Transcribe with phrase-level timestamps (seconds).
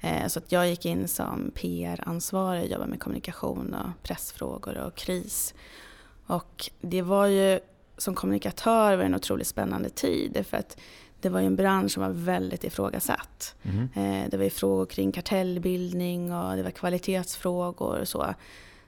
[0.00, 5.54] Eh, så att jag gick in som PR-ansvarig, jobbade med kommunikation och pressfrågor och kris.
[6.32, 7.60] Och det var ju
[7.96, 10.76] som kommunikatör var en otroligt spännande tid för att
[11.20, 13.54] det var ju en bransch som var väldigt ifrågasatt.
[13.62, 13.88] Mm.
[14.30, 18.34] Det var ju frågor kring kartellbildning och det var kvalitetsfrågor och så.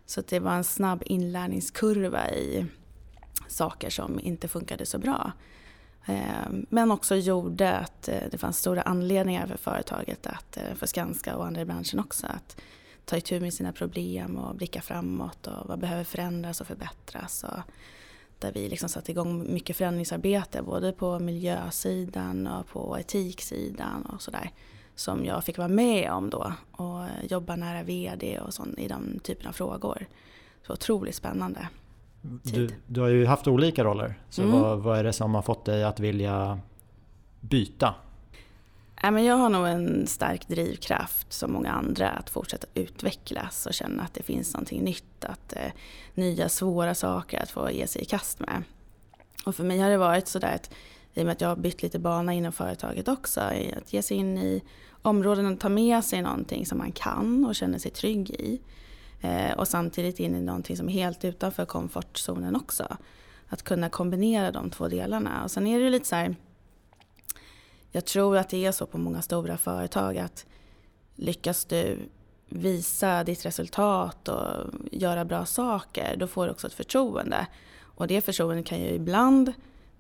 [0.06, 2.66] Så det var en snabb inlärningskurva i
[3.48, 5.32] saker som inte funkade så bra.
[6.06, 11.36] Eh, men också gjorde att eh, det fanns stora anledningar för företaget, att, för Skanska
[11.36, 12.56] och andra i branschen också, att
[13.04, 17.44] ta itu med sina problem och blicka framåt och vad behöver förändras och förbättras.
[17.44, 17.60] Och
[18.38, 24.50] där vi liksom satte igång mycket förändringsarbete både på miljösidan och på etiksidan och sådär.
[24.94, 29.18] Som jag fick vara med om då och jobba nära VD och sånt i de
[29.22, 30.06] typerna av frågor.
[30.66, 31.68] Så otroligt spännande.
[32.22, 34.14] Du, du, har ju haft olika roller.
[34.30, 34.60] Så mm.
[34.60, 36.58] vad, vad är det som har fått dig att vilja
[37.40, 37.94] byta
[39.02, 44.14] jag har nog en stark drivkraft som många andra att fortsätta utvecklas och känna att
[44.14, 45.72] det finns någonting nytt, att eh,
[46.14, 48.62] nya svåra saker att få ge sig i kast med.
[49.44, 50.70] Och för mig har det varit sådär att
[51.14, 54.16] i och med att jag har bytt lite bana inom företaget också, att ge sig
[54.16, 54.62] in i
[55.02, 58.60] områden och ta med sig någonting som man kan och känner sig trygg i.
[59.20, 62.96] Eh, och samtidigt in i någonting som är helt utanför komfortzonen också.
[63.48, 65.44] Att kunna kombinera de två delarna.
[65.44, 66.36] Och sen är det ju lite så här,
[67.94, 70.46] jag tror att det är så på många stora företag att
[71.14, 71.98] lyckas du
[72.48, 77.46] visa ditt resultat och göra bra saker, då får du också ett förtroende.
[77.80, 79.52] Och det förtroendet kan ju ibland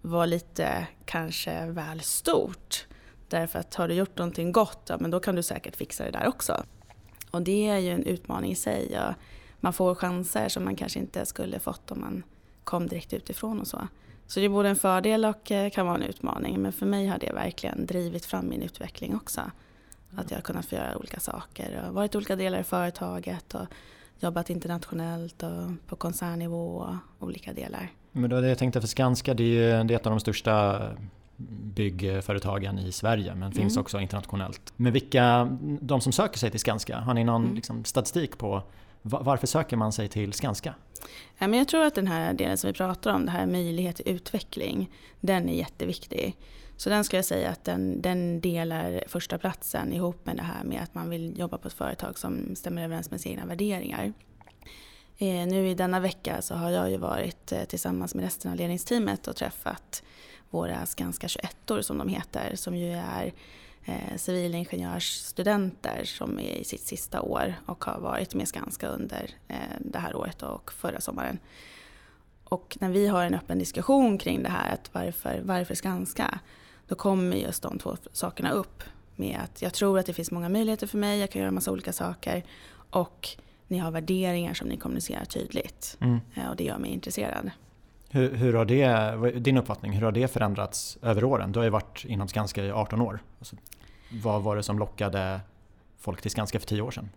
[0.02, 2.86] vara lite kanske väl stort.
[3.28, 6.10] Därför att har du gjort någonting gott, ja, men då kan du säkert fixa det
[6.10, 6.64] där också.
[7.30, 9.00] Och det är ju en utmaning i sig.
[9.00, 9.14] Och
[9.60, 12.22] man får chanser som man kanske inte skulle fått om man
[12.64, 13.88] kom direkt utifrån och så.
[14.26, 16.60] Så det är både en fördel och eh, kan vara en utmaning.
[16.62, 19.40] Men för mig har det verkligen drivit fram min utveckling också.
[20.16, 23.66] Att jag har kunnat få göra olika saker och varit olika delar i företaget och
[24.18, 26.76] jobbat internationellt och på koncernnivå
[27.18, 27.90] och olika delar.
[28.12, 30.20] Men då det jag tänkte för Skanska, det är ju det är ett av de
[30.20, 30.82] största
[31.74, 33.52] byggföretagen i Sverige men mm.
[33.52, 34.72] finns också internationellt.
[34.76, 37.54] Men vilka, de som söker sig till Skanska, har ni någon mm.
[37.54, 38.62] liksom, statistik på
[39.06, 40.74] varför söker man sig till Skanska?
[41.38, 44.90] jag tror att den här delen som vi pratar om, det här möjlighet till utveckling,
[45.20, 46.36] den är jätteviktig.
[46.76, 50.64] Så den skulle jag säga att den, den delar första platsen ihop med det här
[50.64, 54.12] med att man vill jobba på ett företag som stämmer överens med sina egna värderingar.
[55.18, 58.56] Eh, nu i denna vecka så har jag ju varit eh, tillsammans med resten av
[58.56, 60.02] ledningsteamet och träffat
[60.50, 63.32] våra Skanska 21 som de heter, som ju är
[63.84, 69.56] eh, civilingenjörsstudenter som är i sitt sista år och har varit med Skanska under eh,
[69.80, 71.38] det här året och förra sommaren.
[72.44, 76.38] Och när vi har en öppen diskussion kring det här, att varför, varför Skanska?
[76.88, 78.82] Då kommer just de två sakerna upp.
[79.16, 81.72] Med att jag tror att det finns många möjligheter för mig, jag kan göra massa
[81.72, 82.44] olika saker.
[82.90, 83.28] Och
[83.68, 85.96] ni har värderingar som ni kommunicerar tydligt.
[86.00, 86.20] Mm.
[86.34, 87.50] Eh, och det gör mig intresserad.
[88.14, 91.52] Hur, hur, har det, din uppfattning, hur har det förändrats över åren?
[91.52, 93.22] Du har ju varit inom Skanska i 18 år.
[93.38, 93.56] Alltså,
[94.22, 95.40] vad var det som lockade
[95.98, 97.10] folk till Skanska för 10 år sedan?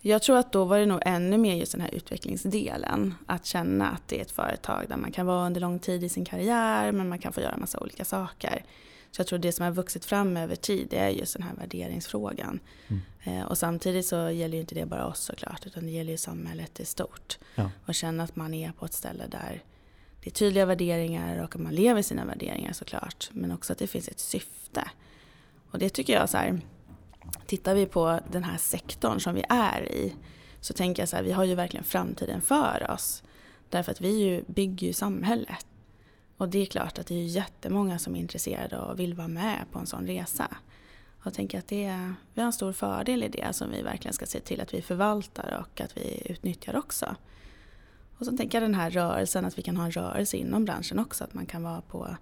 [0.00, 3.14] Jag tror att då var det nog ännu mer just den här utvecklingsdelen.
[3.26, 6.08] Att känna att det är ett företag där man kan vara under lång tid i
[6.08, 8.64] sin karriär men man kan få göra massa olika saker.
[9.10, 11.54] Så jag tror det som har vuxit fram över tid det är just den här
[11.54, 12.60] värderingsfrågan.
[12.88, 13.02] Mm.
[13.24, 16.18] Eh, och samtidigt så gäller ju inte det bara oss såklart utan det gäller ju
[16.18, 17.38] samhället i stort.
[17.54, 17.70] Ja.
[17.86, 19.62] Och känna att man är på ett ställe där
[20.24, 23.30] det är tydliga värderingar och att man lever sina värderingar såklart.
[23.32, 24.90] Men också att det finns ett syfte.
[25.70, 26.60] Och det tycker jag så här,
[27.46, 30.14] tittar vi på den här sektorn som vi är i
[30.60, 33.22] så tänker jag så här, vi har ju verkligen framtiden för oss.
[33.68, 35.66] Därför att vi ju bygger ju samhället.
[36.36, 39.64] Och det är klart att det är jättemånga som är intresserade och vill vara med
[39.72, 40.56] på en sån resa.
[41.20, 43.82] Och jag tänker att det är, vi har en stor fördel i det som vi
[43.82, 47.16] verkligen ska se till att vi förvaltar och att vi utnyttjar också.
[48.18, 50.98] Och så tänker jag den här rörelsen, att vi kan ha en rörelse inom branschen
[50.98, 51.24] också.
[51.24, 52.16] Att man kan vara på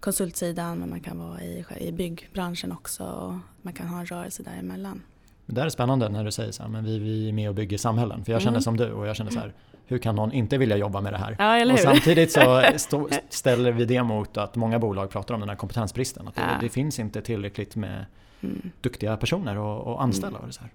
[0.00, 3.04] konsultsidan men man kan vara i, i byggbranschen också.
[3.04, 5.02] Och man kan ha en rörelse däremellan.
[5.46, 7.54] Det där är spännande när du säger så här, men vi, vi är med och
[7.54, 8.24] bygger samhällen.
[8.24, 8.62] För jag känner mm.
[8.62, 9.52] som du och jag känner så här,
[9.86, 11.36] hur kan någon inte vilja jobba med det här?
[11.38, 15.48] Ja, och samtidigt så stå, ställer vi det mot att många bolag pratar om den
[15.48, 16.28] här kompetensbristen.
[16.28, 16.58] Att det, ja.
[16.60, 18.04] det finns inte tillräckligt med
[18.40, 18.70] mm.
[18.80, 20.38] duktiga personer och, och anställda.
[20.38, 20.52] Mm.
[20.52, 20.70] Så här.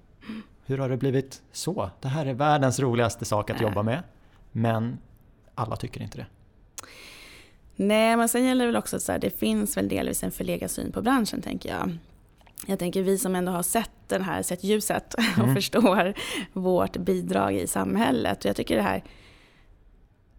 [0.66, 1.90] Hur har det blivit så?
[2.02, 3.68] Det här är världens roligaste sak att ja.
[3.68, 4.04] jobba med.
[4.52, 4.98] Men
[5.56, 6.26] alla tycker inte det.
[7.76, 10.92] Nej, men sen gäller det väl också att det finns väl delvis en förlegad syn
[10.92, 11.98] på branschen tänker jag.
[12.66, 15.56] Jag tänker vi som ändå har sett den här, sett ljuset och mm.
[15.56, 16.14] förstår
[16.54, 18.40] vårt bidrag i samhället.
[18.40, 19.04] Och jag tycker det här,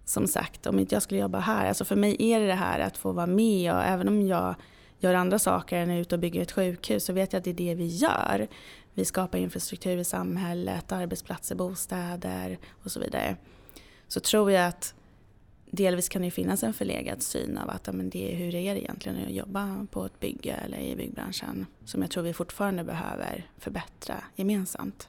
[0.05, 2.81] som sagt, om inte jag skulle jobba här, alltså för mig är det det här
[2.81, 4.55] att få vara med och även om jag
[4.99, 7.50] gör andra saker än är ute och bygger ett sjukhus så vet jag att det
[7.50, 8.49] är det vi gör.
[8.94, 13.37] Vi skapar infrastruktur i samhället, arbetsplatser, bostäder och så vidare.
[14.12, 14.94] Så tror jag att
[15.70, 18.81] delvis kan det finnas en förlegad syn av att men det är, hur är det
[18.81, 23.47] egentligen att jobba på ett bygge eller i byggbranschen som jag tror vi fortfarande behöver
[23.59, 25.09] förbättra gemensamt.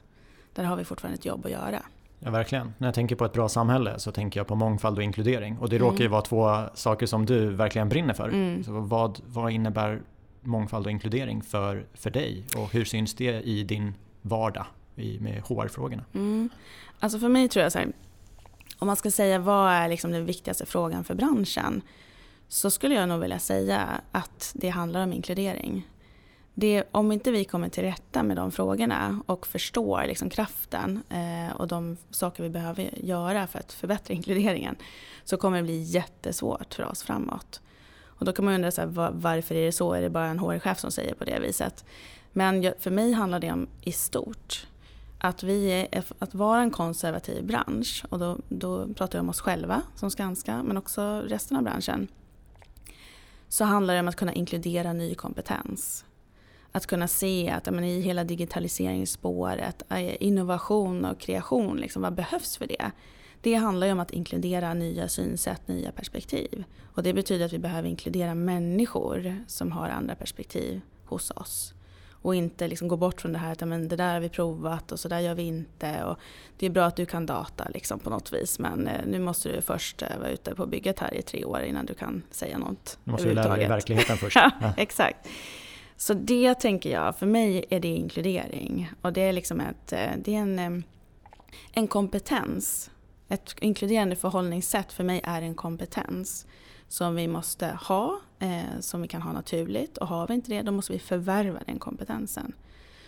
[0.54, 1.82] Där har vi fortfarande ett jobb att göra.
[2.18, 2.72] Ja, verkligen.
[2.78, 5.58] När jag tänker på ett bra samhälle så tänker jag på mångfald och inkludering.
[5.58, 5.88] Och det mm.
[5.88, 8.28] råkar ju vara två saker som du verkligen brinner för.
[8.28, 8.64] Mm.
[8.64, 10.02] Så vad, vad innebär
[10.40, 12.44] mångfald och inkludering för, för dig?
[12.56, 14.66] Och hur syns det i din vardag
[14.96, 16.04] i, med HR-frågorna?
[16.12, 16.48] Mm.
[17.00, 17.92] Alltså för mig tror jag så här,
[18.84, 21.82] om man ska säga vad är liksom den viktigaste frågan för branschen
[22.48, 25.88] så skulle jag nog vilja säga att det handlar om inkludering.
[26.54, 31.56] Det, om inte vi kommer till rätta med de frågorna och förstår liksom kraften eh,
[31.56, 34.76] och de saker vi behöver göra för att förbättra inkluderingen
[35.24, 37.60] så kommer det bli jättesvårt för oss framåt.
[38.04, 39.92] Och då kan man undra så här, var, varför är det så?
[39.92, 41.84] Är det bara en HR-chef som säger på det viset?
[42.32, 44.66] Men för mig handlar det om i stort
[45.24, 49.40] att, vi är, att vara en konservativ bransch, och då, då pratar jag om oss
[49.40, 52.08] själva som Skanska, men också resten av branschen,
[53.48, 56.04] så handlar det om att kunna inkludera ny kompetens.
[56.72, 62.56] Att kunna se att men, i hela digitaliseringsspåret, eh, innovation och kreation, liksom, vad behövs
[62.56, 62.90] för det?
[63.40, 66.64] Det handlar ju om att inkludera nya synsätt, nya perspektiv.
[66.82, 71.73] Och det betyder att vi behöver inkludera människor som har andra perspektiv hos oss.
[72.24, 74.92] Och inte liksom gå bort från det här att men det där har vi provat
[74.92, 76.04] och så där gör vi inte.
[76.04, 76.18] Och
[76.58, 79.48] det är bra att du kan data liksom på något vis men eh, nu måste
[79.48, 82.58] du först eh, vara ute på bygget här i tre år innan du kan säga
[82.58, 82.98] något.
[83.04, 84.36] Du måste ju lära dig verkligheten först.
[84.60, 85.28] ja, exakt.
[85.96, 88.90] Så det tänker jag, för mig är det inkludering.
[89.02, 90.84] Och det är liksom ett, eh, det är en,
[91.72, 92.90] en kompetens.
[93.28, 96.46] Ett inkluderande förhållningssätt för mig är en kompetens
[96.88, 99.98] som vi måste ha, eh, som vi kan ha naturligt.
[99.98, 102.52] Och har vi inte det, då måste vi förvärva den kompetensen.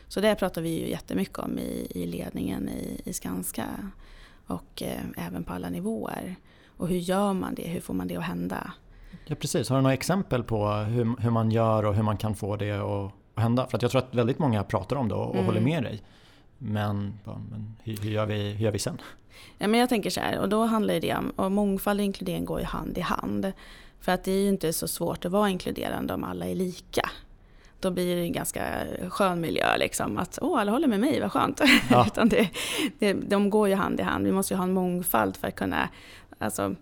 [0.09, 3.67] Så det pratar vi ju jättemycket om i, i ledningen i, i Skanska
[4.47, 6.37] och eh, även på alla nivåer.
[6.77, 7.69] Och hur gör man det?
[7.69, 8.73] Hur får man det att hända?
[9.25, 12.35] Ja precis, har du några exempel på hur, hur man gör och hur man kan
[12.35, 13.67] få det att, att hända?
[13.67, 15.47] För att jag tror att väldigt många pratar om det och, och mm.
[15.47, 16.03] håller med dig.
[16.59, 18.99] Men, men hur, hur, gör vi, hur gör vi sen?
[19.59, 22.45] Ja, men jag tänker så här, och då handlar det om, och mångfald och inkludering
[22.45, 23.53] går ju hand i hand.
[24.01, 27.11] För att det är ju inte så svårt att vara inkluderande om alla är lika.
[27.81, 28.65] Då blir det en ganska
[29.11, 30.19] skön miljö liksom.
[30.19, 31.61] Att åh, alla håller med mig, vad skönt.
[31.91, 32.07] Ja.
[32.07, 32.49] Utan det,
[32.99, 34.27] det, de går ju hand i hand.
[34.27, 35.89] Vi måste ju ha en mångfald för att kunna,
[36.39, 36.75] alltså,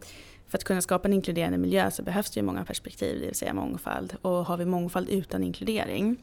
[0.48, 3.34] för att kunna skapa en inkluderande miljö så behövs det ju många perspektiv, det vill
[3.34, 4.16] säga mångfald.
[4.22, 6.16] Och har vi mångfald utan inkludering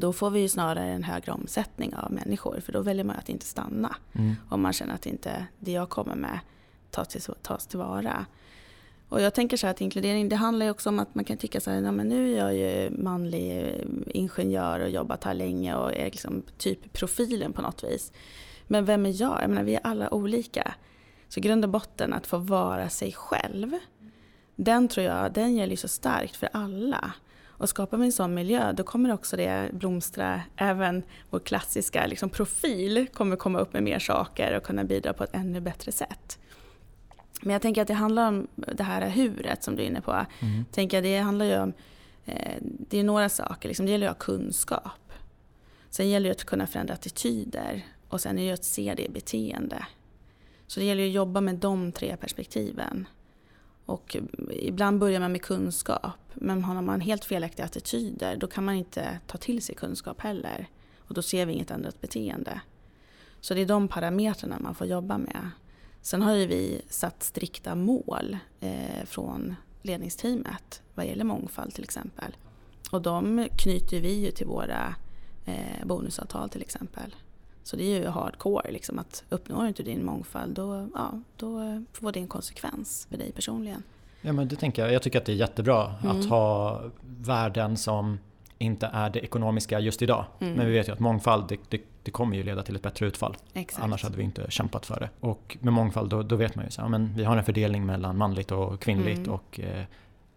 [0.00, 3.28] då får vi ju snarare en högre omsättning av människor för då väljer man att
[3.28, 3.96] inte stanna.
[4.12, 4.34] Mm.
[4.48, 6.38] Om man känner att inte det jag kommer med
[6.90, 8.26] tas, till, tas tillvara.
[9.08, 11.36] Och jag tänker så här att inkludering det handlar ju också om att man kan
[11.36, 13.74] tycka så här, men nu är jag ju manlig
[14.06, 18.12] ingenjör och jobbat här länge och är liksom typ profilen på något vis.
[18.66, 19.42] Men vem är jag?
[19.42, 20.74] Jag menar vi är alla olika.
[21.28, 23.78] Så grund och botten att få vara sig själv.
[24.56, 27.12] Den tror jag, den gäller ju så starkt för alla.
[27.58, 32.30] Och skapar vi en sån miljö då kommer också det blomstra, även vår klassiska liksom,
[32.30, 36.38] profil kommer komma upp med mer saker och kunna bidra på ett ännu bättre sätt.
[37.42, 40.12] Men jag tänker att det handlar om det här huret som du är inne på.
[40.12, 40.64] Mm.
[40.72, 41.72] Tänker det handlar ju om,
[42.24, 45.12] eh, det är några saker, liksom, det gäller att ha kunskap.
[45.90, 49.86] Sen gäller det att kunna förändra attityder och sen är det att se det beteende.
[50.66, 53.06] Så det gäller att jobba med de tre perspektiven.
[53.86, 54.16] Och
[54.50, 59.18] ibland börjar man med kunskap, men har man helt felaktiga attityder då kan man inte
[59.26, 60.68] ta till sig kunskap heller.
[60.98, 62.60] Och då ser vi inget ändrat beteende.
[63.40, 65.50] Så det är de parametrarna man får jobba med.
[66.02, 72.36] Sen har ju vi satt strikta mål eh, från ledningsteamet vad gäller mångfald till exempel.
[72.90, 74.94] Och de knyter vi ju till våra
[75.44, 77.14] eh, bonusavtal till exempel.
[77.62, 81.82] Så det är ju hardcore, liksom, att uppnår du inte din mångfald då, ja, då
[81.92, 83.82] får det en konsekvens för dig personligen.
[84.26, 84.92] Ja men det tänker jag.
[84.92, 86.20] Jag tycker att det är jättebra mm.
[86.20, 88.18] att ha värden som
[88.58, 90.24] inte är det ekonomiska just idag.
[90.40, 90.54] Mm.
[90.54, 93.06] Men vi vet ju att mångfald det, det, det, kommer ju leda till ett bättre
[93.06, 93.36] utfall.
[93.54, 93.84] Exakt.
[93.84, 95.10] Annars hade vi inte kämpat för det.
[95.20, 98.16] Och med mångfald då, då vet man ju så men vi har en fördelning mellan
[98.16, 99.32] manligt och kvinnligt mm.
[99.32, 99.84] och eh,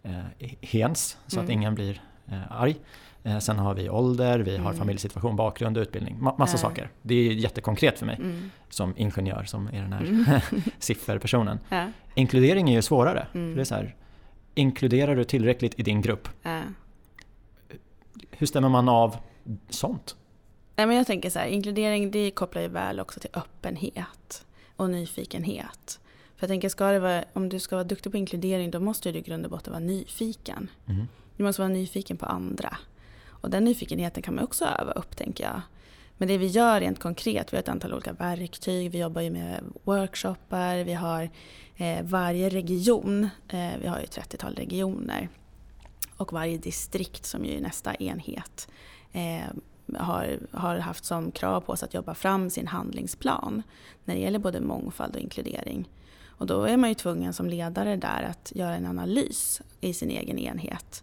[0.02, 1.58] eh, hens så att mm.
[1.58, 2.76] ingen blir eh, arg.
[3.24, 4.78] Eh, sen har vi ålder, vi har mm.
[4.78, 6.16] familjesituation, bakgrund, utbildning.
[6.20, 6.60] Ma massa äh.
[6.60, 6.90] saker.
[7.02, 8.50] Det är jättekonkret för mig mm.
[8.68, 10.40] som ingenjör som är den här mm.
[10.78, 11.58] sifferpersonen.
[11.70, 11.84] Äh.
[12.14, 13.26] Inkludering är ju svårare.
[13.32, 13.96] För det är så här,
[14.54, 16.28] inkluderar du tillräckligt i din grupp?
[16.42, 16.60] Äh.
[18.30, 19.16] Hur stämmer man av
[19.70, 20.16] sånt?
[20.76, 24.44] Nej, men jag tänker så här, inkludering det kopplar ju väl också till öppenhet
[24.76, 26.00] och nyfikenhet.
[26.36, 29.12] För jag tänker, ska det vara, om du ska vara duktig på inkludering då måste
[29.12, 30.70] du i grund och botten vara nyfiken.
[30.86, 31.06] Mm.
[31.36, 32.76] Du måste vara nyfiken på andra.
[33.40, 35.60] Och den nyfikenheten kan man också öva upp tänker jag.
[36.18, 39.30] Men det vi gör rent konkret, vi har ett antal olika verktyg, vi jobbar ju
[39.30, 41.30] med workshoppar, vi har
[41.76, 45.28] eh, varje region, eh, vi har ju 30-tal regioner
[46.16, 48.68] och varje distrikt som ju är nästa enhet
[49.12, 49.44] eh,
[49.96, 53.62] har, har haft som krav på sig att jobba fram sin handlingsplan
[54.04, 55.88] när det gäller både mångfald och inkludering.
[56.26, 60.10] Och då är man ju tvungen som ledare där att göra en analys i sin
[60.10, 61.02] egen enhet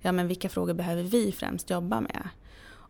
[0.00, 2.28] ja men vilka frågor behöver vi främst jobba med?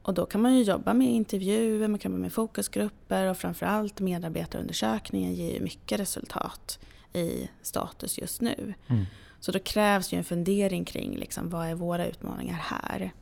[0.07, 4.01] Och då kan man ju jobba med intervjuer, man kan jobba med fokusgrupper och framförallt
[4.01, 6.79] medarbetarundersökningen ger ju mycket resultat
[7.13, 8.75] i status just nu.
[8.87, 9.05] Mm.
[9.41, 13.13] Så då krävs ju en fundering kring liksom, vad är våra utmaningar här?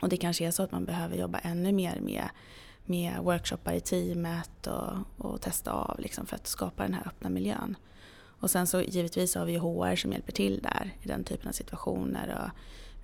[0.00, 2.28] Och det kanske är så att man behöver jobba ännu mer med,
[2.84, 7.30] med workshoppar i teamet och, och testa av liksom, för att skapa den här öppna
[7.30, 7.76] miljön.
[8.40, 11.52] Och sen så givetvis har vi HR som hjälper till där i den typen av
[11.52, 12.42] situationer.
[12.44, 12.50] Och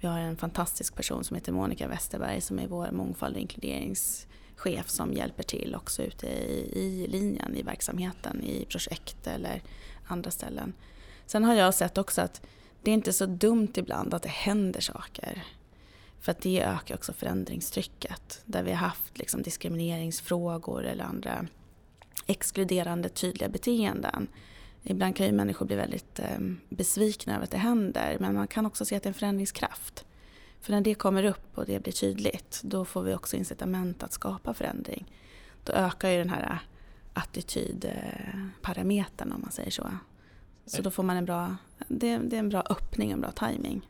[0.00, 4.88] vi har en fantastisk person som heter Monica Westerberg som är vår mångfald och inkluderingschef
[4.88, 9.62] som hjälper till också ute i, i linjen i verksamheten, i projekt eller
[10.06, 10.72] andra ställen.
[11.26, 12.42] Sen har jag sett också att
[12.82, 15.44] det är inte så dumt ibland att det händer saker.
[16.20, 18.42] För att det ökar också förändringstrycket.
[18.44, 21.46] Där vi har haft liksom diskrimineringsfrågor eller andra
[22.26, 24.28] exkluderande tydliga beteenden
[24.82, 28.66] Ibland kan ju människor bli väldigt eh, besvikna över att det händer men man kan
[28.66, 30.04] också se att det är en förändringskraft.
[30.60, 34.12] För när det kommer upp och det blir tydligt då får vi också incitament att
[34.12, 35.12] skapa förändring.
[35.64, 36.58] Då ökar ju den här eh,
[37.12, 39.90] attitydparametern eh, om man säger så.
[40.66, 41.56] Så då får man en bra,
[41.88, 43.88] det, det är en bra öppning, en bra timing.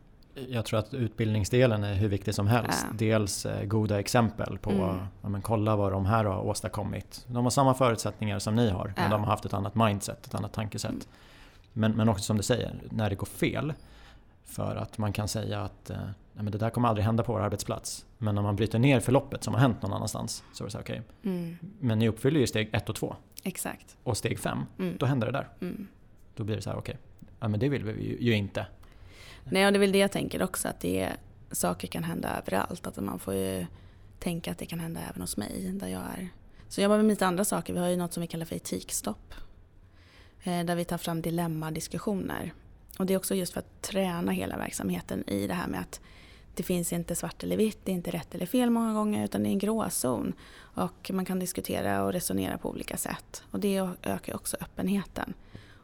[0.49, 2.87] Jag tror att utbildningsdelen är hur viktig som helst.
[2.91, 2.97] Ja.
[2.99, 4.97] Dels eh, goda exempel på, mm.
[5.23, 7.25] ja, men kolla vad de här har åstadkommit.
[7.27, 9.03] De har samma förutsättningar som ni har, ja.
[9.03, 10.91] men de har haft ett annat mindset, ett annat tankesätt.
[10.91, 11.07] Mm.
[11.73, 13.73] Men, men också som du säger, när det går fel.
[14.45, 17.33] För att man kan säga att eh, nej, men det där kommer aldrig hända på
[17.33, 18.07] vår arbetsplats.
[18.19, 20.81] Men om man bryter ner förloppet som har hänt någon annanstans så är det så
[20.81, 21.03] okej.
[21.21, 21.33] Okay.
[21.33, 21.57] Mm.
[21.81, 23.17] Men ni uppfyller ju steg 1 och 2.
[23.43, 23.97] Exakt.
[24.03, 24.97] Och steg 5, mm.
[24.99, 25.49] då händer det där.
[25.61, 25.87] Mm.
[26.37, 28.67] Då blir det så här, okej, okay, ja, men det vill vi ju, ju inte.
[29.45, 31.09] Nej, och det är väl det jag tänker också, att det
[31.53, 32.87] saker kan hända överallt.
[32.87, 33.67] Att man får ju
[34.19, 36.29] tänka att det kan hända även hos mig, där jag är.
[36.69, 37.73] Så jag jobbar med lite andra saker.
[37.73, 39.35] Vi har ju något som vi kallar för etikstopp.
[40.43, 42.53] Eh, där vi tar fram dilemmadiskussioner.
[42.99, 46.01] Och det är också just för att träna hela verksamheten i det här med att
[46.55, 49.43] det finns inte svart eller vitt, det är inte rätt eller fel många gånger utan
[49.43, 50.33] det är en gråzon.
[50.59, 53.43] Och man kan diskutera och resonera på olika sätt.
[53.51, 55.35] Och det ökar också öppenheten.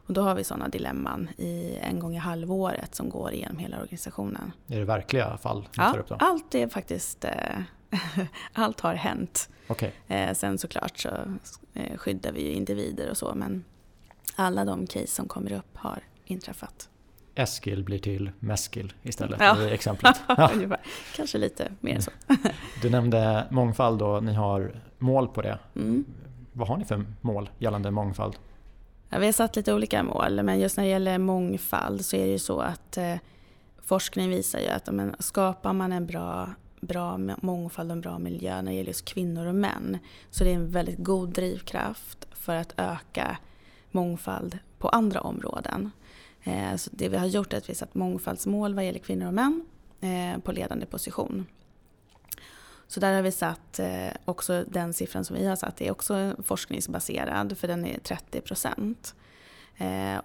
[0.07, 3.81] Och då har vi sådana dilemman i en gång i halvåret som går igenom hela
[3.81, 4.51] organisationen.
[4.67, 6.15] Är det verkliga fall ja, tar upp då?
[6.19, 7.25] allt är faktiskt...
[7.25, 7.59] Eh,
[8.53, 9.49] allt har hänt.
[9.67, 9.91] Okay.
[10.07, 11.09] Eh, sen såklart så
[11.73, 13.63] eh, skyddar vi ju individer och så men
[14.35, 16.89] alla de case som kommer upp har inträffat.
[17.35, 19.61] Eskil blir till Meskil istället ja.
[19.61, 20.21] i exemplet.
[20.27, 20.51] Ja.
[21.15, 22.11] Kanske lite mer så.
[22.81, 25.59] du nämnde mångfald och ni har mål på det.
[25.75, 26.05] Mm.
[26.53, 28.35] Vad har ni för mål gällande mångfald?
[29.09, 32.25] Ja, vi har satt lite olika mål men just när det gäller mångfald så är
[32.25, 33.15] det ju så att eh,
[33.81, 36.49] forskning visar ju att men, skapar man en bra,
[36.81, 39.97] bra mångfald och en bra miljö när det gäller just kvinnor och män
[40.29, 43.37] så det är en väldigt god drivkraft för att öka
[43.91, 45.91] mångfald på andra områden.
[46.43, 49.33] Eh, så det vi har gjort är att vi satt mångfaldsmål vad gäller kvinnor och
[49.33, 49.65] män
[50.01, 51.45] eh, på ledande position.
[52.87, 56.35] Så där har vi satt eh, också den siffran som vi har satt är också
[56.43, 59.15] forskningsbaserad för den är 30 procent.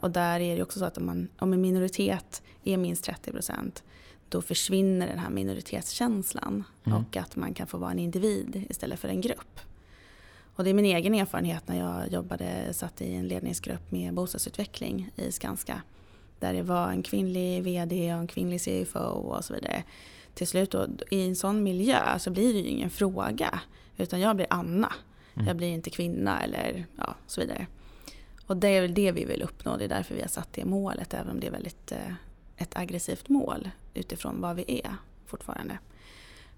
[0.01, 3.33] Och där är det också så att om, man, om en minoritet är minst 30
[3.33, 3.83] procent
[4.33, 6.99] då försvinner den här minoritetskänslan mm.
[6.99, 9.61] och att man kan få vara en individ istället för en grupp.
[10.55, 15.11] Och det är min egen erfarenhet när jag jobbade, satt i en ledningsgrupp med bostadsutveckling
[15.17, 15.83] i Skanska.
[16.39, 19.85] Där det var en kvinnlig VD och en kvinnlig CFO och så vidare.
[20.35, 23.61] Till slut då, i en sån miljö så blir det ju ingen fråga.
[23.97, 24.93] Utan jag blir Anna.
[25.35, 25.47] Mm.
[25.47, 27.67] Jag blir inte kvinna eller ja, så vidare.
[28.47, 29.77] Och det är väl det vi vill uppnå.
[29.77, 31.15] Det är därför vi har satt det målet.
[31.15, 32.15] Även om det är väldigt eh,
[32.57, 34.97] ett aggressivt mål utifrån vad vi är
[35.27, 35.79] fortfarande.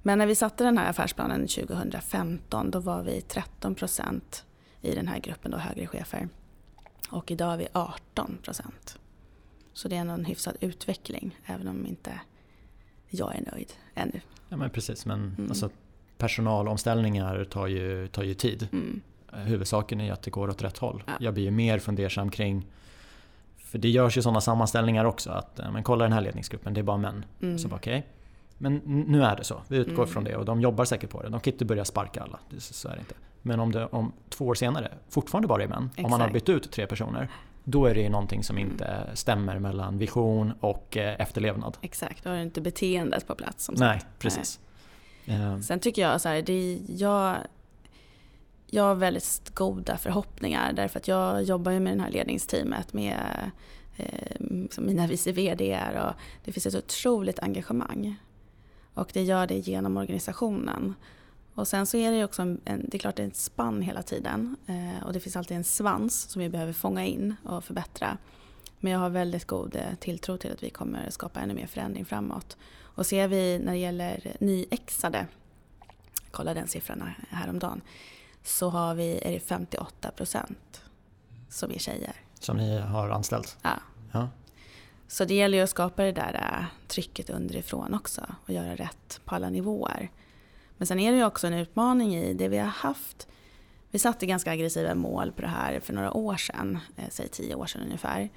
[0.03, 4.45] Men när vi satte den här affärsplanen 2015 då var vi 13 procent
[4.81, 6.29] i den här gruppen då högre chefer.
[7.11, 8.99] Och idag är vi 18 procent.
[9.73, 12.21] Så det är en hyfsad utveckling även om inte
[13.09, 14.21] jag är nöjd ännu.
[14.49, 15.51] Ja men precis men mm.
[15.51, 15.71] alltså,
[16.19, 18.69] personalomställningar tar ju, tar ju tid.
[18.73, 19.01] Mm.
[19.33, 21.03] Huvudsaken är att det går åt rätt håll.
[21.07, 21.13] Ja.
[21.21, 22.67] Jag blir ju mer fundersam kring
[23.75, 26.83] för det görs ju sådana sammanställningar också att men kolla den här ledningsgruppen, det är
[26.83, 27.25] bara män.
[27.43, 27.59] Mm.
[27.59, 28.03] Så bara, okay.
[28.59, 30.07] Men nu är det så, vi utgår mm.
[30.07, 31.29] från det och de jobbar säkert på det.
[31.29, 33.15] De kan inte börja sparka alla, så är det inte.
[33.43, 36.05] Men om det om två år senare fortfarande bara är män, Exakt.
[36.05, 37.29] om man har bytt ut tre personer,
[37.65, 41.79] då är det någonting som inte stämmer mellan vision och eh, efterlevnad.
[41.81, 43.65] Exakt, då har du inte beteendet på plats.
[43.65, 44.19] Som Nej, sagt.
[44.19, 44.61] precis.
[45.25, 45.37] Nej.
[45.37, 45.61] Eh.
[45.61, 47.37] Sen tycker jag så här, det, jag,
[48.67, 53.51] jag har väldigt goda förhoppningar därför att jag jobbar ju med det här ledningsteamet med
[53.97, 54.41] eh,
[54.79, 56.13] mina vice VD och
[56.45, 58.17] det finns ett otroligt engagemang.
[58.95, 60.95] Och det gör det genom organisationen.
[61.55, 64.03] Och sen så är det också en, det är klart det är ett spann hela
[64.03, 64.57] tiden.
[64.67, 68.19] Eh, och det finns alltid en svans som vi behöver fånga in och förbättra.
[68.81, 72.05] Men jag har väldigt god eh, tilltro till att vi kommer skapa ännu mer förändring
[72.05, 72.57] framåt.
[72.81, 75.27] Och ser vi när det gäller nyexade,
[76.31, 77.81] kolla den siffran häromdagen,
[78.43, 80.83] så har vi, är det 58 procent
[81.49, 82.13] som är tjejer.
[82.41, 83.57] Som ni har anställt?
[83.63, 83.71] Ja.
[84.13, 84.29] ja.
[85.09, 89.21] Så det gäller ju att skapa det där äh, trycket underifrån också och göra rätt
[89.25, 90.11] på alla nivåer.
[90.77, 93.29] Men sen är det ju också en utmaning i det vi har haft.
[93.91, 97.55] Vi satte ganska aggressiva mål på det här för några år sedan, eh, säg tio
[97.55, 98.31] år sedan ungefär.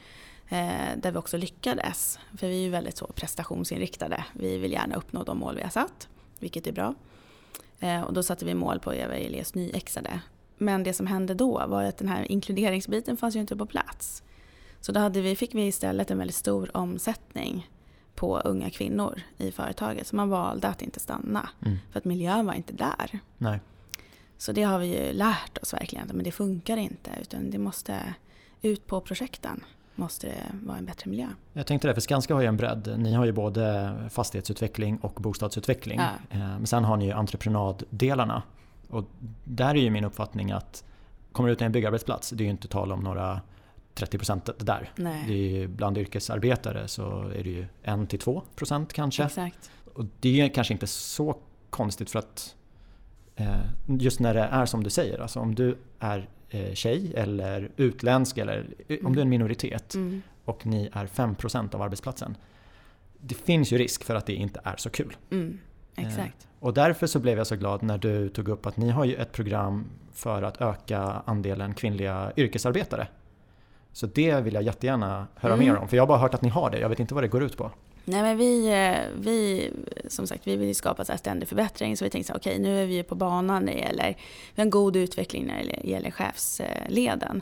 [0.50, 2.20] Eh, där vi också lyckades.
[2.38, 4.26] För vi är ju väldigt så prestationsinriktade.
[4.34, 6.08] Vi vill gärna uppnå de mål vi har satt,
[6.40, 6.96] vilket är bra.
[7.80, 10.20] Eh, och då satte vi mål på Eva Elias nyexade.
[10.58, 14.24] Men det som hände då var att den här inkluderingsbiten fanns ju inte på plats.
[14.82, 17.70] Så då hade vi, fick vi istället en väldigt stor omsättning
[18.18, 20.08] på unga kvinnor i företaget.
[20.08, 21.50] Så man valde att inte stanna.
[21.66, 21.78] Mm.
[21.92, 23.20] För att miljön var inte där.
[23.38, 23.60] Nej.
[24.38, 26.08] Så det har vi ju lärt oss verkligen.
[26.08, 27.12] Men det funkar inte.
[27.22, 28.14] Utan det måste
[28.62, 29.64] ut på projekten.
[29.96, 31.28] Måste det vara en bättre miljö.
[31.54, 32.96] Jag tänkte det, för Skanska har ju en bredd.
[32.98, 36.00] Ni har ju både fastighetsutveckling och bostadsutveckling.
[36.00, 36.38] Ja.
[36.38, 38.44] Eh, men sen har ni ju entreprenaddelarna.
[38.90, 39.04] Och
[39.44, 40.84] där är ju min uppfattning att
[41.32, 43.42] kommer du ut till en byggarbetsplats, det är ju inte tal om några
[43.98, 44.92] 30 procent där.
[44.96, 45.24] Nej.
[45.28, 49.24] Det är bland yrkesarbetare så är det ju 1-2 procent kanske.
[49.24, 49.72] Exakt.
[49.94, 51.38] Och det är kanske inte så
[51.70, 52.56] konstigt för att
[53.36, 53.56] eh,
[54.00, 58.38] just när det är som du säger, alltså om du är eh, tjej eller utländsk
[58.38, 59.06] eller mm.
[59.06, 60.22] om du är en minoritet mm.
[60.46, 62.38] och ni är 5 procent av arbetsplatsen.
[63.20, 65.18] Det finns ju risk för att det inte är så kul.
[65.32, 65.60] Mm.
[65.96, 66.48] Exakt.
[66.60, 69.16] Och därför så blev jag så glad när du tog upp att ni har ju
[69.16, 73.08] ett program för att öka andelen kvinnliga yrkesarbetare.
[73.98, 75.66] Så det vill jag jättegärna höra mm.
[75.66, 75.88] mer om.
[75.88, 76.80] För jag har bara hört att ni har det.
[76.80, 77.72] Jag vet inte vad det går ut på.
[78.06, 79.70] Nej men vi, eh, vi,
[80.08, 81.98] som sagt, vi vill skapa så här ständig förbättring.
[81.98, 84.18] Så vi tänkte okej okay, nu är vi på banan när det gäller,
[84.56, 87.42] vi har en god utveckling när det gäller chefsleden.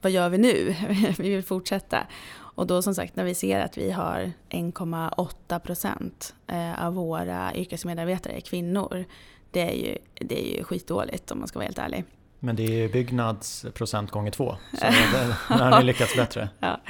[0.00, 0.74] Vad gör vi nu?
[1.18, 2.06] vi vill fortsätta.
[2.30, 7.54] Och då som sagt när vi ser att vi har 1,8 procent eh, av våra
[7.54, 9.04] yrkesmedarbetare är kvinnor.
[9.50, 12.04] Det är ju, det är ju skitdåligt om man ska vara helt ärlig.
[12.40, 14.56] Men det är byggnadsprocent gånger två.
[14.72, 16.48] Så där har ni lyckats bättre.
[16.60, 16.80] Ja.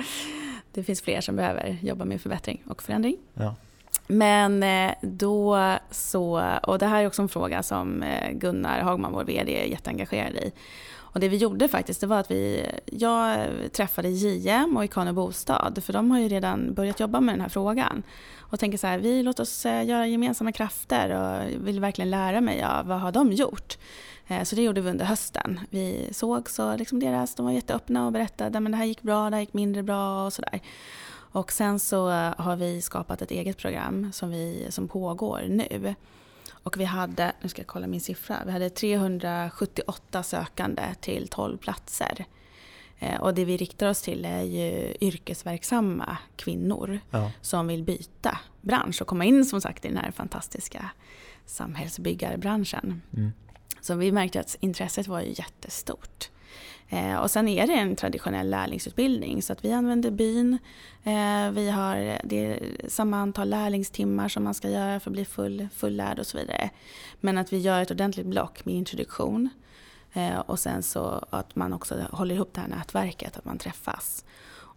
[0.73, 3.17] Det finns fler som behöver jobba med förbättring och förändring.
[3.35, 3.55] Ja.
[4.07, 9.13] Men eh, då så, och det här är också en fråga som eh, Gunnar Hagman,
[9.13, 10.53] vår VD, är jätteengagerad i.
[10.97, 15.85] Och det vi gjorde faktiskt, det var att vi, jag träffade JM och Ikano Bostad,
[15.85, 18.03] för de har ju redan börjat jobba med den här frågan.
[18.39, 22.41] Och tänker så här, vi låter oss eh, göra gemensamma krafter och vill verkligen lära
[22.41, 23.79] mig av vad har de gjort.
[24.29, 25.61] Eh, så det gjorde vi under hösten.
[25.71, 29.31] Vi såg så liksom deras, de var jätteöppna och berättade att det här gick bra,
[29.31, 30.61] det här gick mindre bra och sådär.
[31.31, 35.95] Och sen så har vi skapat ett eget program som, vi, som pågår nu.
[36.51, 41.57] Och vi hade, nu ska jag kolla min siffra, vi hade 378 sökande till 12
[41.57, 42.25] platser.
[42.99, 47.31] Eh, och det vi riktar oss till är ju yrkesverksamma kvinnor ja.
[47.41, 50.91] som vill byta bransch och komma in som sagt i den här fantastiska
[51.47, 53.03] samhällsbyggarbranschen.
[53.17, 53.33] Mm.
[53.81, 56.31] Så vi märkte att intresset var ju jättestort.
[56.89, 60.59] Eh, och sen är det en traditionell lärlingsutbildning så att vi använder byn.
[61.05, 65.25] Eh, vi har det är samma antal lärlingstimmar som man ska göra för att bli
[65.25, 66.71] full, fullärd och så vidare.
[67.21, 69.49] Men att vi gör ett ordentligt block med introduktion
[70.13, 74.25] eh, och sen så att man också håller ihop det här nätverket, att man träffas.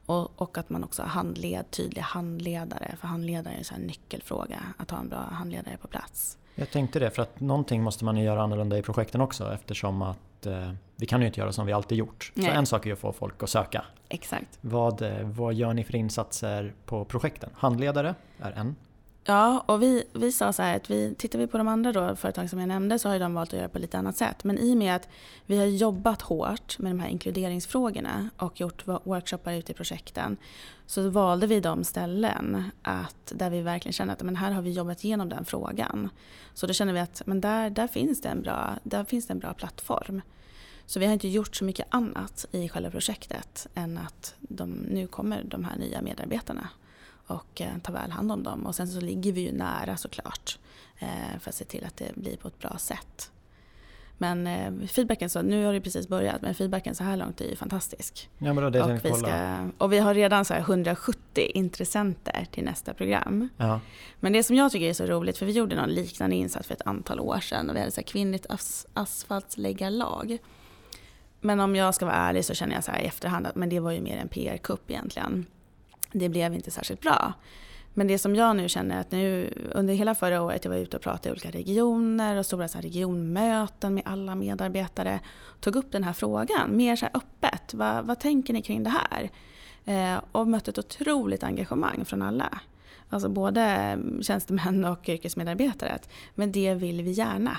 [0.05, 4.91] Och, och, att man också har handled, tydliga handledare, för handledare är en nyckelfråga, att
[4.91, 6.37] ha en bra handledare på plats.
[6.55, 10.01] Jag tänkte det, för att någonting måste man ju göra annorlunda i projekten också eftersom
[10.01, 12.31] att eh, vi kan ju inte göra som vi alltid gjort.
[12.35, 12.45] Nej.
[12.45, 13.85] Så en sak är att få folk att söka.
[14.09, 14.59] Exakt.
[14.61, 17.49] Vad, eh, vad gör ni för insatser på projekten?
[17.53, 18.75] Handledare är en.
[19.23, 22.15] Ja, och vi, vi sa så här att vi, tittar vi på de andra då,
[22.15, 24.43] företag som jag nämnde så har de valt att göra på lite annat sätt.
[24.43, 25.07] Men i och med att
[25.45, 30.37] vi har jobbat hårt med de här inkluderingsfrågorna och gjort workshoppar ute i projekten
[30.85, 34.71] så valde vi de ställen att, där vi verkligen känner att men här har vi
[34.71, 36.09] jobbat igenom den frågan.
[36.53, 39.33] Så då känner vi att men där, där, finns det en bra, där finns det
[39.33, 40.21] en bra plattform.
[40.85, 45.07] Så vi har inte gjort så mycket annat i själva projektet än att de, nu
[45.07, 46.69] kommer de här nya medarbetarna
[47.31, 48.65] och eh, ta väl hand om dem.
[48.65, 50.57] Och sen så ligger vi ju nära såklart
[50.99, 53.31] eh, för att se till att det blir på ett bra sätt.
[54.21, 57.45] Men eh, feedbacken, så, nu har det precis börjat, men feedbacken så här långt är
[57.45, 58.29] ju fantastisk.
[58.37, 62.93] Ja, men det och, vi ska, och vi har redan så 170 intressenter till nästa
[62.93, 63.49] program.
[63.57, 63.79] Ja.
[64.19, 66.73] Men det som jag tycker är så roligt, för vi gjorde någon liknande insats för
[66.73, 70.37] ett antal år sedan och vi hade så här kvinnligt as asfaltsläggarlag.
[71.41, 73.69] Men om jag ska vara ärlig så känner jag så här i efterhand att men
[73.69, 75.45] det var ju mer en PR-kupp egentligen.
[76.11, 77.33] Det blev inte särskilt bra.
[77.93, 80.97] Men det som jag nu känner att nu under hela förra året, jag var ute
[80.97, 85.19] och pratade i olika regioner och stora så regionmöten med alla medarbetare.
[85.59, 87.73] Tog upp den här frågan mer så öppet.
[87.73, 89.29] Vad, vad tänker ni kring det här?
[89.85, 92.59] Eh, och mötte ett otroligt engagemang från alla.
[93.09, 95.99] Alltså både tjänstemän och yrkesmedarbetare.
[96.35, 97.57] Men det vill vi gärna.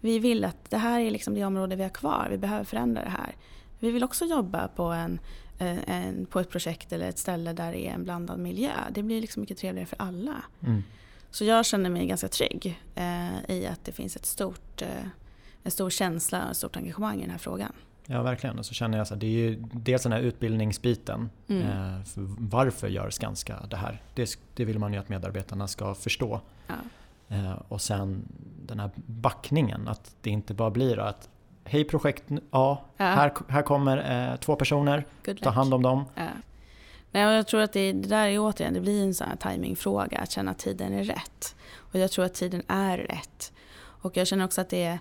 [0.00, 2.28] Vi vill att det här är liksom det område vi har kvar.
[2.30, 3.36] Vi behöver förändra det här.
[3.78, 5.18] Vi vill också jobba på en
[5.58, 8.72] Eh, en, på ett projekt eller ett ställe där det är en blandad miljö.
[8.90, 10.42] Det blir liksom mycket trevligare för alla.
[10.66, 10.82] Mm.
[11.30, 14.88] Så jag känner mig ganska trygg eh, i att det finns ett stort, eh,
[15.62, 17.72] en stor känsla och ett stort engagemang i den här frågan.
[18.06, 18.58] Ja verkligen.
[18.58, 21.30] Och så känner jag att det är ju dels den här utbildningsbiten.
[21.48, 21.62] Mm.
[21.62, 22.00] Eh,
[22.38, 24.02] varför gör Skanska det här?
[24.14, 26.40] Det, det, vill man ju att medarbetarna ska förstå.
[26.66, 26.74] Ja.
[27.28, 28.22] Eh, och sen
[28.66, 29.88] den här backningen.
[29.88, 31.28] Att det inte bara blir att
[31.70, 33.04] Hej projekt A, ja.
[33.04, 35.04] här, här kommer eh, två personer,
[35.42, 36.04] ta hand om dem.
[36.14, 36.22] Ja.
[37.10, 40.18] Men jag tror att det, det, där är återigen, det blir en sån här timingfråga,
[40.18, 41.56] att känna att tiden är rätt.
[41.76, 43.52] Och jag tror att tiden är rätt.
[43.78, 44.98] Och jag känner också att det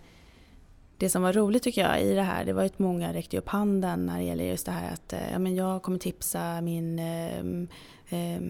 [0.97, 3.49] det som var roligt tycker jag i det här, det var att många räckte upp
[3.49, 6.99] handen när det gäller just det här att eh, ja, men jag kommer tipsa min
[6.99, 7.37] eh,
[8.09, 8.41] eh,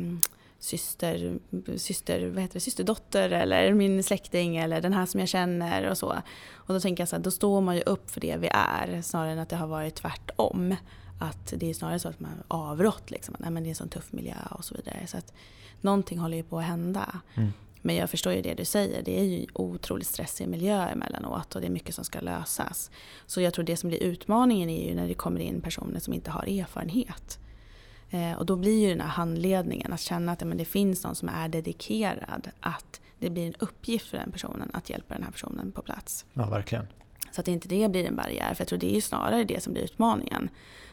[0.59, 1.39] syster,
[1.77, 5.97] syster, vad heter det, systerdotter eller min släkting eller den här som jag känner och
[5.97, 6.21] så.
[6.53, 9.01] Och då tänker jag så här, då står man ju upp för det vi är
[9.01, 10.75] snarare än att det har varit tvärtom.
[11.19, 13.75] Att det är snarare så att man avrått liksom, att nej, men det är en
[13.75, 15.07] sån tuff miljö och så vidare.
[15.07, 15.33] Så att
[15.81, 17.21] någonting håller ju på att hända.
[17.35, 17.51] Mm.
[17.81, 21.61] Men jag förstår ju det du säger, det är ju otroligt stressig miljö emellanåt och
[21.61, 22.91] det är mycket som ska lösas.
[23.25, 26.13] Så jag tror det som blir utmaningen är ju när det kommer in personer som
[26.13, 27.39] inte har erfarenhet.
[28.09, 31.15] Eh, och då blir ju den här handledningen, att känna att men det finns någon
[31.15, 35.31] som är dedikerad, att det blir en uppgift för den personen att hjälpa den här
[35.31, 36.25] personen på plats.
[36.33, 36.87] Ja, verkligen.
[37.31, 39.63] Så att inte det blir en barriär, för jag tror det är ju snarare det
[39.63, 40.49] som blir utmaningen.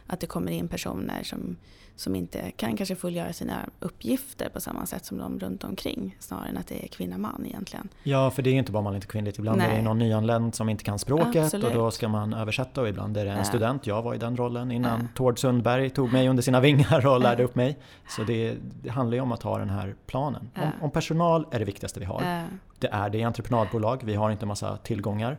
[0.06, 1.56] Att det kommer in personer som
[1.96, 6.16] som inte kan kanske fullgöra sina uppgifter på samma sätt som de runt omkring.
[6.20, 7.88] Snarare än att det är kvinna-man egentligen.
[8.02, 9.38] Ja, för det är inte bara manligt och kvinnligt.
[9.38, 9.70] Ibland Nej.
[9.70, 11.66] är det någon nyanländ som inte kan språket Absolut.
[11.66, 13.44] och då ska man översätta och ibland är det en ja.
[13.44, 13.86] student.
[13.86, 15.06] Jag var i den rollen innan ja.
[15.14, 17.78] Tord Sundberg tog mig under sina vingar och lärde upp mig.
[18.08, 20.50] Så det, det handlar ju om att ha den här planen.
[20.54, 20.62] Ja.
[20.62, 22.46] Om, om, personal är det viktigaste vi har.
[22.78, 24.00] Det är det i entreprenadbolag.
[24.04, 25.38] Vi har inte massa tillgångar.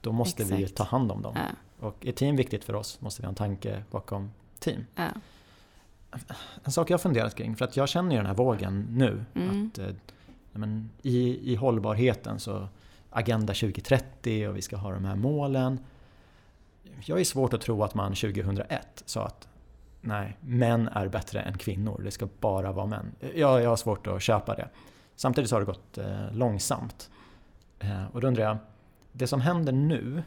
[0.00, 0.60] Då måste Exakt.
[0.60, 1.36] vi ta hand om dem.
[1.80, 4.86] Och är team viktigt för oss måste vi ha en tanke bakom team
[6.64, 9.24] en sak jag funderat kring, för att jag känner ju den här vågen nu.
[9.34, 9.70] Mm.
[9.72, 9.86] Att, eh,
[10.52, 12.68] men, i, I hållbarheten så
[13.10, 15.78] Agenda 2030 och vi ska ha de här målen.
[17.04, 19.48] Jag är svårt att tro att man 2001 sa att
[20.00, 23.12] nej, män är bättre än kvinnor, det ska bara vara män.
[23.34, 24.68] Jag, jag har svårt att köpa det.
[25.16, 27.10] Samtidigt så har det gått eh, långsamt.
[27.78, 28.56] Eh, och då undrar jag,
[29.12, 30.22] det som händer nu,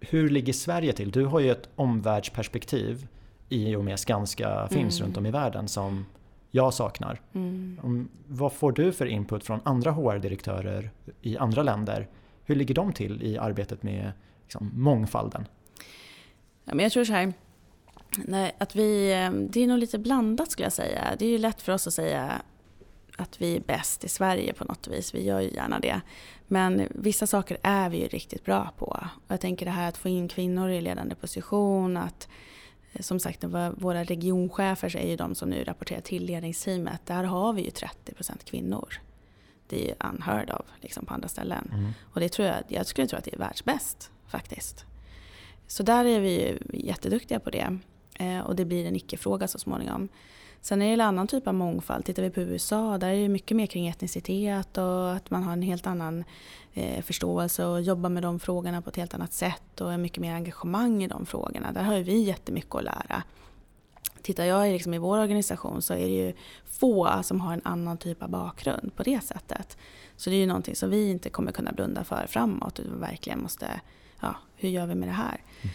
[0.00, 1.10] hur ligger Sverige till?
[1.10, 3.08] Du har ju ett omvärldsperspektiv
[3.48, 5.06] i och med Skanska finns mm.
[5.06, 6.06] runt om i världen som
[6.50, 7.20] jag saknar.
[7.34, 8.08] Mm.
[8.26, 10.90] Vad får du för input från andra HR-direktörer
[11.22, 12.08] i andra länder?
[12.44, 15.46] Hur ligger de till i arbetet med liksom, mångfalden?
[16.64, 17.32] Ja, men jag tror så här,
[18.16, 21.04] nej, att vi, eh, det är nog lite blandat skulle jag säga.
[21.18, 22.42] Det är ju lätt för oss att säga
[23.18, 25.14] att vi är bäst i Sverige på något vis.
[25.14, 26.00] Vi gör ju gärna det.
[26.46, 28.86] Men vissa saker är vi ju riktigt bra på.
[28.86, 32.28] Och jag tänker det här att få in kvinnor i ledande position, att
[33.00, 33.44] som sagt
[33.76, 37.06] våra regionchefer är ju de som nu rapporterar till ledningsteamet.
[37.06, 38.94] Där har vi ju 30% kvinnor.
[39.66, 41.70] Det är ju unheard av liksom på andra ställen.
[41.74, 41.92] Mm.
[42.14, 44.84] Och det tror jag, jag skulle tro att det är världsbäst faktiskt.
[45.66, 47.78] Så där är vi ju jätteduktiga på det.
[48.14, 50.08] Eh, och det blir en icke-fråga så småningom.
[50.60, 53.28] Sen när det gäller annan typ av mångfald, tittar vi på USA, där är det
[53.28, 56.24] mycket mer kring etnicitet och att man har en helt annan
[56.74, 60.18] eh, förståelse och jobbar med de frågorna på ett helt annat sätt och är mycket
[60.18, 61.72] mer engagemang i de frågorna.
[61.72, 63.22] Där har vi jättemycket att lära.
[64.22, 66.32] Tittar jag liksom i vår organisation så är det ju
[66.64, 69.76] få som har en annan typ av bakgrund på det sättet.
[70.16, 73.42] Så det är ju någonting som vi inte kommer kunna blunda för framåt utan verkligen
[73.42, 73.80] måste,
[74.20, 75.42] ja, hur gör vi med det här?
[75.62, 75.74] Mm.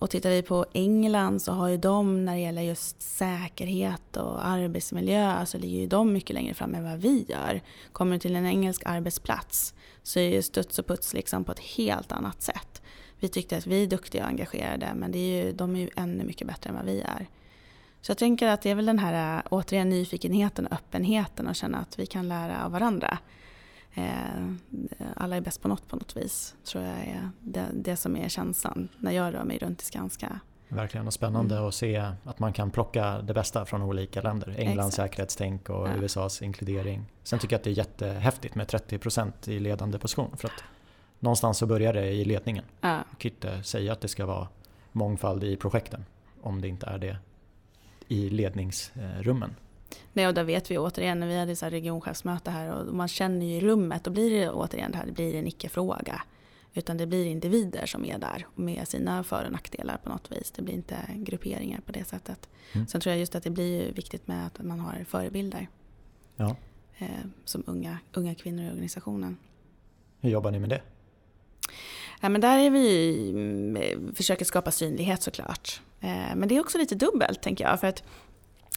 [0.00, 4.46] Och tittar vi på England så har ju de när det gäller just säkerhet och
[4.46, 7.60] arbetsmiljö så ligger ju de mycket längre fram än vad vi gör.
[7.92, 11.58] Kommer du till en engelsk arbetsplats så är ju studs och puts liksom på ett
[11.58, 12.82] helt annat sätt.
[13.18, 15.88] Vi tyckte att vi är duktiga och engagerade men det är ju, de är ju
[15.96, 17.28] ännu mycket bättre än vad vi är.
[18.00, 21.56] Så jag tänker att det är väl den här äh, återigen nyfikenheten och öppenheten och
[21.56, 23.18] känna att vi kan lära av varandra.
[23.94, 24.52] Eh,
[25.16, 26.54] alla är bäst på något på något vis.
[26.64, 30.40] tror jag är det, det som är känslan när jag rör mig runt i Skanska.
[30.68, 31.68] Verkligen och spännande mm.
[31.68, 34.54] att se att man kan plocka det bästa från olika länder.
[34.58, 35.10] Englands Exakt.
[35.10, 35.96] säkerhetstänk och ja.
[35.96, 37.04] USAs inkludering.
[37.22, 40.36] Sen tycker jag att det är jättehäftigt med 30% i ledande position.
[40.36, 40.64] För att
[41.18, 42.64] någonstans så börjar det i ledningen.
[42.80, 42.88] Ja.
[42.88, 44.48] Man kan inte säga att det ska vara
[44.92, 46.04] mångfald i projekten
[46.42, 47.16] om det inte är det
[48.08, 49.54] i ledningsrummen.
[50.12, 53.08] Nej, och där vet vi återigen när vi hade så här regionchefsmöte här och man
[53.08, 56.22] känner ju i rummet, då blir det återigen det här, det blir en icke-fråga.
[56.74, 60.50] Utan det blir individer som är där med sina för och nackdelar på något vis.
[60.50, 62.48] Det blir inte grupperingar på det sättet.
[62.72, 62.86] Mm.
[62.86, 65.68] Sen tror jag just att det blir viktigt med att man har förebilder.
[66.36, 66.56] Ja.
[66.98, 67.08] Eh,
[67.44, 69.36] som unga, unga kvinnor i organisationen.
[70.20, 70.82] Hur jobbar ni med det?
[72.20, 75.80] Ja, men där är vi, mm, försöker skapa synlighet såklart.
[76.00, 77.80] Eh, men det är också lite dubbelt tänker jag.
[77.80, 78.04] För att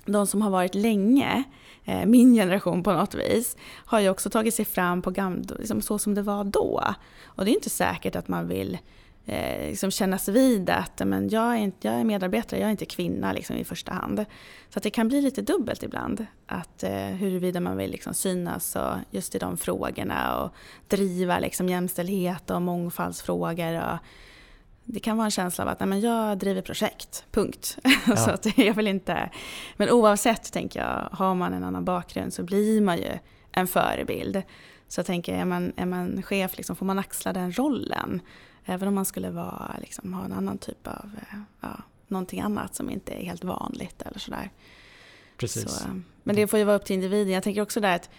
[0.05, 1.43] de som har varit länge,
[1.85, 5.81] eh, min generation på något vis, har ju också tagit sig fram på gamla, liksom
[5.81, 6.83] så som det var då.
[7.25, 8.77] Och det är inte säkert att man vill
[9.25, 12.85] eh, liksom kännas vid att men jag, är inte, jag är medarbetare, jag är inte
[12.85, 14.25] kvinna liksom, i första hand.
[14.69, 16.25] Så att det kan bli lite dubbelt ibland.
[16.47, 20.51] Att, eh, huruvida man vill liksom, synas och just i de frågorna och
[20.87, 23.75] driva liksom, jämställdhet och mångfaldsfrågor.
[23.75, 23.97] Och,
[24.85, 27.77] det kan vara en känsla av att nej, men jag driver projekt, punkt.
[28.07, 28.15] Ja.
[28.15, 29.29] så att jag vill inte...
[29.77, 33.17] Men oavsett, tänker jag, har man en annan bakgrund så blir man ju
[33.51, 34.41] en förebild.
[34.87, 38.21] Så jag tänker, är man, är man chef, liksom, får man axla den rollen?
[38.65, 42.75] Även om man skulle vara, liksom, ha en annan typ av, eh, ja, någonting annat
[42.75, 44.51] som inte är helt vanligt eller sådär.
[45.37, 45.71] Precis.
[45.71, 47.33] Så, eh, men det får ju vara upp till individen.
[47.33, 48.09] Jag tänker också där att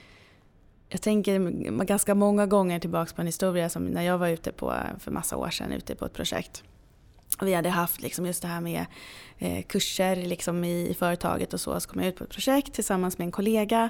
[0.88, 1.38] jag tänker
[1.85, 5.37] ganska många gånger tillbaka på en historia som när jag var ute på, för massa
[5.37, 6.62] år sedan, ute på ett projekt.
[7.40, 8.87] Vi hade haft liksom just det här med
[9.38, 11.81] eh, kurser liksom i, i, företaget och så.
[11.81, 13.88] Så kom jag ut på ett projekt tillsammans med en kollega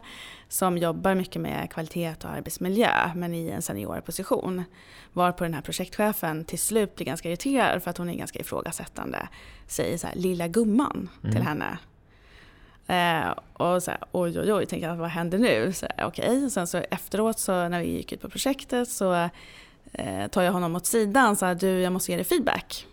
[0.49, 4.65] som jobbar mycket med kvalitet och arbetsmiljö men i en senior position.
[5.13, 8.39] Var på den här projektchefen till slut blir ganska irriterad för att hon är ganska
[8.39, 9.29] ifrågasättande.
[9.67, 11.35] Säger så här, lilla gumman mm.
[11.35, 11.79] till henne.
[12.87, 15.73] Eh, och så här, oj oj oj, tänker jag, vad händer nu?
[16.03, 16.51] Okej, okay.
[16.51, 19.29] sen så efteråt så när vi gick ut på projektet så
[19.93, 22.87] eh, tar jag honom åt sidan så här, du jag måste ge dig feedback.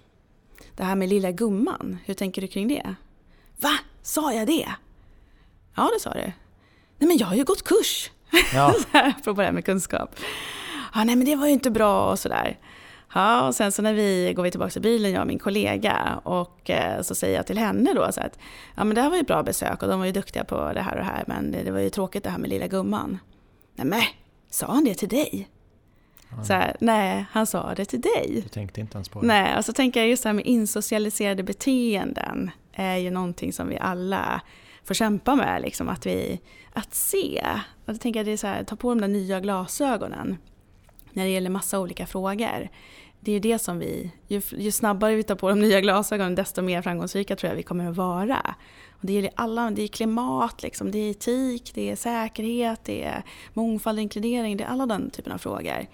[0.76, 2.96] Det här med lilla gumman, hur tänker du kring det?
[3.60, 3.74] Va?
[4.02, 4.70] Sa jag det?
[5.76, 6.32] Ja, det sa du.
[6.98, 8.12] Nej men jag har ju gått kurs.
[8.54, 8.76] Ja.
[8.92, 10.16] Apropå det här med kunskap.
[10.94, 12.58] Ja, nej men det var ju inte bra och sådär.
[13.14, 16.22] Ja, och sen så när vi går vi tillbaka till bilen, jag och min kollega,
[16.24, 18.40] och eh, så säger jag till henne då så att
[18.76, 20.82] ja, men det här var ju bra besök och de var ju duktiga på det
[20.82, 23.20] här och det här, men det, det var ju tråkigt det här med lilla gumman.
[23.76, 24.02] Nej men,
[24.50, 25.50] sa han det till dig?
[26.38, 26.44] Ja.
[26.44, 28.42] Så här, nej, han sa det till dig.
[28.44, 29.28] Du tänkte inte ens på det?
[29.28, 33.68] Nej, och så tänker jag just det här med insocialiserade beteenden är ju någonting som
[33.68, 34.42] vi alla
[34.84, 36.42] får kämpa med, liksom att vi,
[36.74, 37.44] att se.
[37.86, 40.38] Och då tänker jag det är så här, ta på de där nya glasögonen
[41.14, 42.70] när det gäller massa olika frågor
[43.24, 46.36] det är ju det som vi, ju, ju, snabbare vi tar på de nya glasögonen
[46.36, 48.56] desto mer framgångsrika tror jag vi kommer att vara.
[48.90, 53.04] Och det, gäller alla, det är klimat, liksom, det är etik, det är säkerhet, det
[53.04, 55.88] är mångfald och inkludering, det är alla den typen av frågor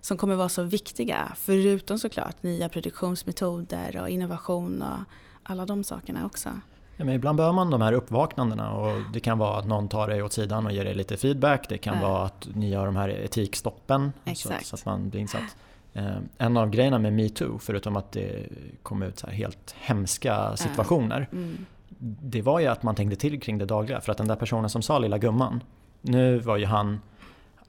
[0.00, 1.32] som kommer att vara så viktiga.
[1.36, 4.98] Förutom såklart nya produktionsmetoder och innovation och
[5.42, 6.50] alla de sakerna också.
[6.96, 10.08] Ja, men ibland behöver man de här uppvaknandena och det kan vara att någon tar
[10.08, 11.68] dig åt sidan och ger dig lite feedback.
[11.68, 12.08] Det kan Ja.
[12.08, 15.56] vara att ni gör de här etikstoppen så att, så att man blir insatt.
[15.92, 18.46] Eh, En av grejerna med metoo, förutom att det
[18.82, 21.66] kom ut så helt hemska situationer, Mm.
[21.98, 24.00] det var ju att man tänkte till kring det dagliga.
[24.00, 25.60] För att den där personen som sa lilla gumman,
[26.00, 27.00] nu var ju han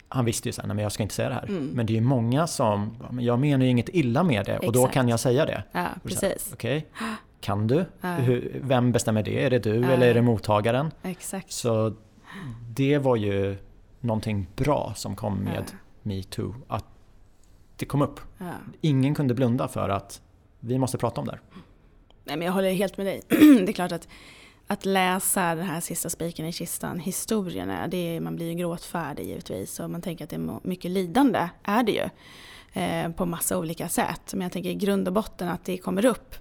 [0.09, 1.43] han visste ju sen, men jag ska inte säga det här.
[1.47, 1.65] Mm.
[1.73, 4.57] Men det är ju många som, "Ja, men jag menar ju inget illa med det
[4.59, 4.93] och då Exakt.
[4.93, 5.63] kan jag säga det.
[5.71, 6.49] Ja, precis.
[6.53, 6.85] Okej,
[7.47, 7.85] kan du?
[8.01, 8.13] Ja.
[8.15, 9.43] Hur, vem bestämmer det?
[9.45, 9.89] Är det du Ja.
[9.89, 10.91] eller är det mottagaren?
[11.03, 11.51] Exakt.
[11.51, 11.93] Så
[12.69, 13.57] det var ju
[13.99, 15.77] någonting bra som kom med Ja.
[16.03, 16.55] metoo.
[16.67, 16.85] Att
[17.75, 18.19] det kom upp.
[18.81, 20.21] Ingen kunde blunda för att
[20.59, 21.41] vi måste prata om det här.
[22.23, 23.21] Nej, men jag håller helt med dig.
[23.29, 24.07] det är klart att,
[24.67, 29.25] att läsa den här sista spiken i kistan, historierna, det är, man blir ju gråtfärdig
[29.27, 32.09] givetvis och man tänker att det är mycket lidande, är det ju.
[32.81, 34.33] Eh, på massa olika sätt.
[34.33, 36.35] Men jag tänker i grund och botten att det kommer upp.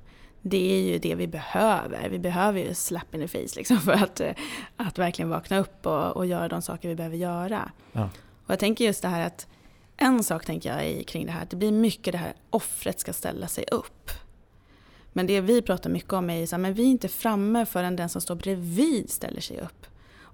[0.49, 2.09] Det är ju det vi behöver.
[2.09, 4.33] Vi behöver ju slap in the face liksom för att, eh,
[4.77, 7.71] att verkligen vakna upp och, och göra de saker vi behöver göra.
[7.93, 8.09] Ja.
[8.47, 9.47] Och jag tänker just det här att
[9.97, 13.01] en sak tänker jag i, kring det här, att det blir mycket det här offret
[13.01, 14.11] ska ställa sig upp.
[15.13, 17.67] Men det vi pratar mycket om är ju så här, men vi är inte framme
[17.67, 19.87] förrän den som står bredvid ställer sig upp.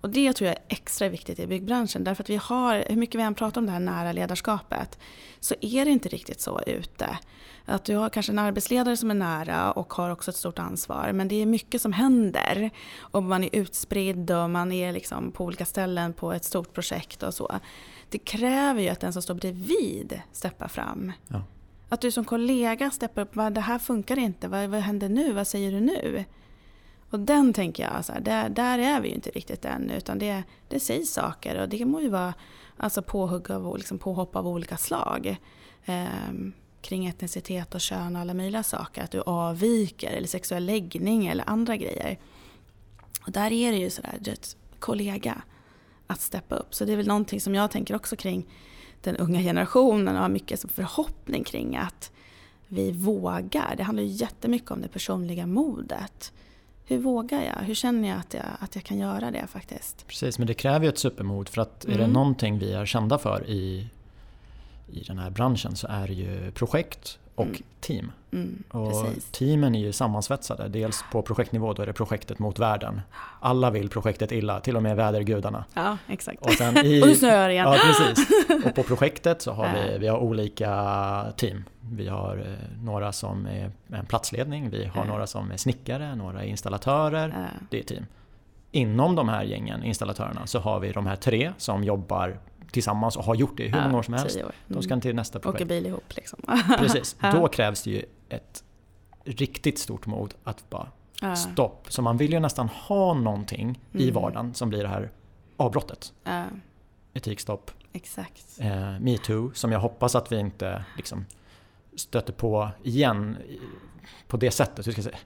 [0.03, 3.21] Och det tror jag är extra viktigt i byggbranschen därför att vi har, hur mycket
[3.21, 4.99] vi än pratar om det här nära ledarskapet,
[5.41, 7.19] så är det inte riktigt så ute.
[7.65, 11.13] Att du har kanske en arbetsledare som är nära och har också ett stort ansvar
[11.13, 15.45] men det är mycket som händer och man är utspridd och man är liksom på
[15.45, 17.61] olika ställen på ett stort projekt och så.
[18.09, 21.13] Det kräver ju att den som står bredvid steppar fram.
[21.29, 21.43] Ja.
[21.89, 25.47] Att du som kollega steppar upp, det här funkar inte, vad, vad händer nu, vad
[25.47, 26.25] säger du nu?
[27.13, 30.19] Och den tänker jag, så här, där, där är vi ju inte riktigt än utan
[30.19, 32.35] det, det sägs saker och det må ju vara
[32.77, 35.37] alltså påhugg av, liksom påhopp av olika slag.
[35.85, 36.07] Eh,
[36.81, 39.03] kring etnicitet och kön och alla möjliga saker.
[39.03, 42.19] Att du avviker eller sexuell läggning eller andra grejer.
[43.27, 44.19] Och där är det ju sådär,
[44.79, 45.43] kollega
[46.07, 46.75] att steppa upp.
[46.75, 48.47] Så det är väl någonting som jag tänker också kring
[49.01, 52.13] den unga generationen och har mycket som förhoppning kring att
[52.69, 53.75] vi vågar.
[53.77, 56.33] Det handlar ju jättemycket om det personliga modet.
[56.93, 57.65] Hur vågar jag?
[57.67, 60.07] Hur känner jag att jag, att jag kan göra det faktiskt?
[60.07, 62.11] Precis, men det kräver ju ett supermod för att är det Mm.
[62.11, 63.87] någonting vi är kända för i,
[64.93, 67.63] i den här branschen så är det ju projekt och Mm.
[67.81, 68.13] team.
[68.33, 69.31] Mm, Och precis.
[69.31, 70.69] teamen är ju sammansvetsade.
[70.69, 73.01] Dels på projektnivå, då är det projektet mot världen.
[73.41, 75.65] Alla vill projektet illa, till och med vädergudarna.
[75.75, 76.43] Ja, exakt.
[76.47, 77.67] Och, sen i, Och nu snöar det igen.
[77.73, 78.27] Ja, precis.
[78.67, 81.65] Och på projektet så har vi, vi har olika team.
[81.91, 86.43] Vi har eh, några som är en platsledning, vi har några som är snickare, några
[86.43, 87.49] är installatörer.
[87.71, 88.07] Det är team.
[88.71, 92.39] Inom de här gängen, installatörerna, så har vi de här tre som jobbar
[92.73, 94.37] tillsammans och har gjort det i hur många år som helst.
[94.43, 94.53] år.
[94.69, 95.69] De ska till nästa projekt.
[95.69, 96.39] bil ihop liksom.
[96.79, 98.65] Precis, då krävs det ju ett
[99.25, 100.89] riktigt stort mod att bara
[101.21, 101.37] Ja.
[101.37, 101.87] stopp.
[101.89, 104.15] Så man vill ju nästan ha någonting i Mm.
[104.15, 105.11] vardagen som blir det här
[105.57, 106.13] avbrottet.
[106.25, 106.45] Ja,
[107.15, 108.59] Etikstopp, exakt.
[108.61, 111.27] eh, metoo, som jag hoppas att vi inte liksom
[111.97, 113.59] stöter på igen i-
[114.29, 114.87] på det sättet.
[114.87, 115.17] Jag, säga?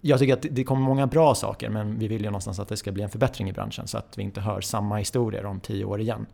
[0.00, 2.76] jag tycker att det kommer många bra saker men vi vill ju någonstans att det
[2.76, 5.84] ska bli en förbättring i branschen så att vi inte hör samma historier om tio
[5.84, 6.26] år igen.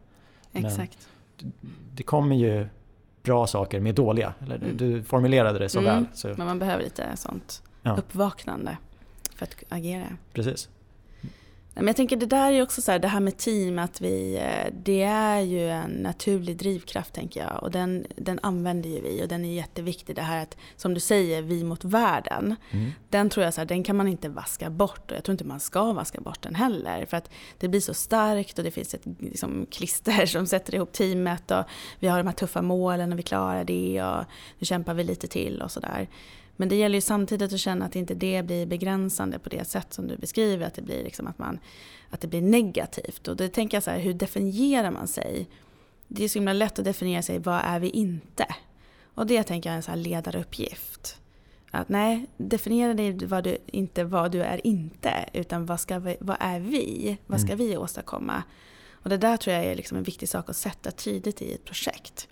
[0.53, 1.09] Men- Exakt.
[1.95, 2.67] Det kommer ju
[3.23, 4.35] bra saker med dåliga.
[4.43, 4.77] Eller Mm.
[4.77, 5.95] Du formulerade det så Mm.
[5.95, 6.07] väl.
[6.15, 7.97] Så, Men man behöver lite sånt Ja.
[7.97, 8.77] uppvaknande
[9.35, 10.05] för att agera.
[10.33, 10.69] precis.
[11.75, 14.37] Men jag tänker det där är också så här, det här med team, att vi,
[14.37, 17.63] eh, det är ju en naturlig drivkraft tänker jag.
[17.63, 20.17] Och den, den använder ju vi och den är jätteviktig.
[20.17, 22.57] Det här att, som du säger, vi mot världen.
[22.71, 22.91] Mm.
[23.11, 25.45] Den tror jag så här, den kan man inte vaska bort och jag tror inte
[25.45, 27.07] man ska vaska bort den heller.
[27.07, 30.93] För att det blir så starkt och det finns ett liksom, klister som sätter ihop
[30.93, 31.65] teamet och
[31.99, 34.25] vi har de här tuffa målen och vi klarar det och
[34.59, 36.09] nu kämpar vi lite till och sådär.
[36.57, 39.93] Men det gäller ju samtidigt att känna att inte det blir begränsande på det sätt
[39.93, 41.59] som du beskriver, att det blir, liksom att man,
[42.11, 43.29] att det blir negativt.
[43.29, 45.49] Och då tänker jag så här, hur definierar man sig?
[46.09, 48.47] Det är så himla lätt att definiera sig, vad är vi inte?
[49.15, 51.19] Och det tänker jag är en så här ledaruppgift.
[51.71, 56.17] Att nej, definiera dig vad du, inte vad du är inte, utan vad, ska vi,
[56.21, 57.19] vad är vi?
[57.27, 57.67] Vad ska Mm.
[57.67, 58.43] vi åstadkomma?
[58.91, 61.65] Och det där tror jag är liksom en viktig sak att sätta tidigt i ett
[61.65, 62.29] projekt.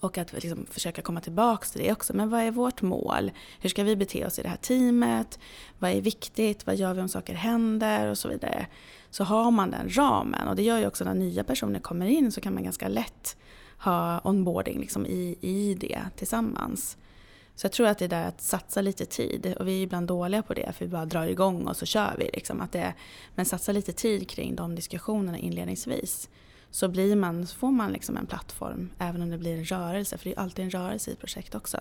[0.00, 2.16] Och att liksom försöka komma tillbaka till det också.
[2.16, 3.30] Men vad är vårt mål?
[3.60, 5.38] Hur ska vi bete oss i det här teamet?
[5.78, 6.66] Vad är viktigt?
[6.66, 8.06] Vad gör vi om saker händer?
[8.06, 8.66] Och så vidare.
[9.10, 10.48] Så har man den ramen.
[10.48, 13.36] Och det gör ju också när nya personer kommer in så kan man ganska lätt
[13.78, 16.96] ha onboarding liksom i, i det tillsammans.
[17.54, 19.54] Så jag tror att det är där att satsa lite tid.
[19.58, 22.14] Och vi är ibland dåliga på det för vi bara drar igång och så kör
[22.18, 22.30] vi.
[22.32, 22.60] Liksom.
[22.60, 22.94] Att det,
[23.34, 26.28] men satsa lite tid kring de diskussionerna inledningsvis.
[26.70, 30.18] Så, blir man, så får man liksom en plattform även om det blir en rörelse.
[30.18, 31.78] För det är alltid en rörelse i projekt också.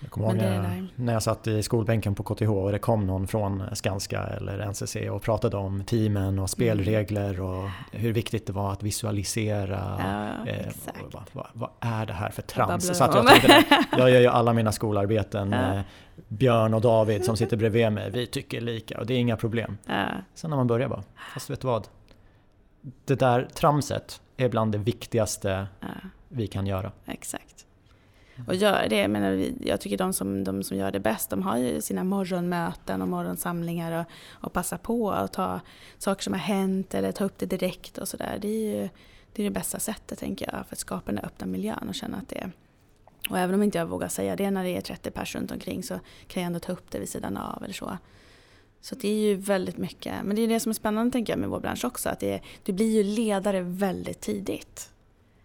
[0.00, 3.26] Jag kommer ihåg när, när jag satt i skolbänken på KTH och det kom någon
[3.26, 8.72] från Skanska eller NCC och pratade om teamen och spelregler och hur viktigt det var
[8.72, 9.96] att visualisera.
[10.44, 10.66] Ja, eh,
[11.12, 12.68] vad, vad, vad är det här för trams?
[12.88, 15.58] babblar Så att de jag, tänkte jag gör ju alla mina skolarbeten Ja.
[15.58, 15.82] med
[16.28, 18.10] Björn och David som sitter bredvid mig.
[18.10, 19.78] Vi tycker lika och det är inga problem.
[19.86, 21.02] Ja, Sen när man börjar bara,
[21.34, 21.88] fast vet du vad?
[23.04, 25.88] Det där tramset är bland det viktigaste ja.
[26.28, 26.92] vi kan göra.
[27.06, 27.66] Exakt.
[28.46, 31.42] Och gör det, jag, menar, jag tycker de som, de som gör det bäst, de
[31.42, 34.06] har ju sina morgonmöten och morgonsamlingar och,
[34.46, 35.60] och passar på att ta
[35.98, 38.38] saker som har hänt eller ta upp det direkt och sådär.
[38.40, 38.88] Det är ju
[39.32, 41.94] det, är det bästa sättet tänker jag för att skapa den där öppna miljön och
[41.94, 42.52] känna att det är
[43.30, 45.82] och även om inte jag vågar säga det när det är 30 personer runt omkring
[45.82, 47.98] så kan jag ändå ta upp det vid sidan av eller så.
[48.80, 51.40] Så det är ju väldigt mycket, men det är det som är spännande tänker jag
[51.40, 54.90] med vår bransch också, att det är, du blir ju ledare väldigt tidigt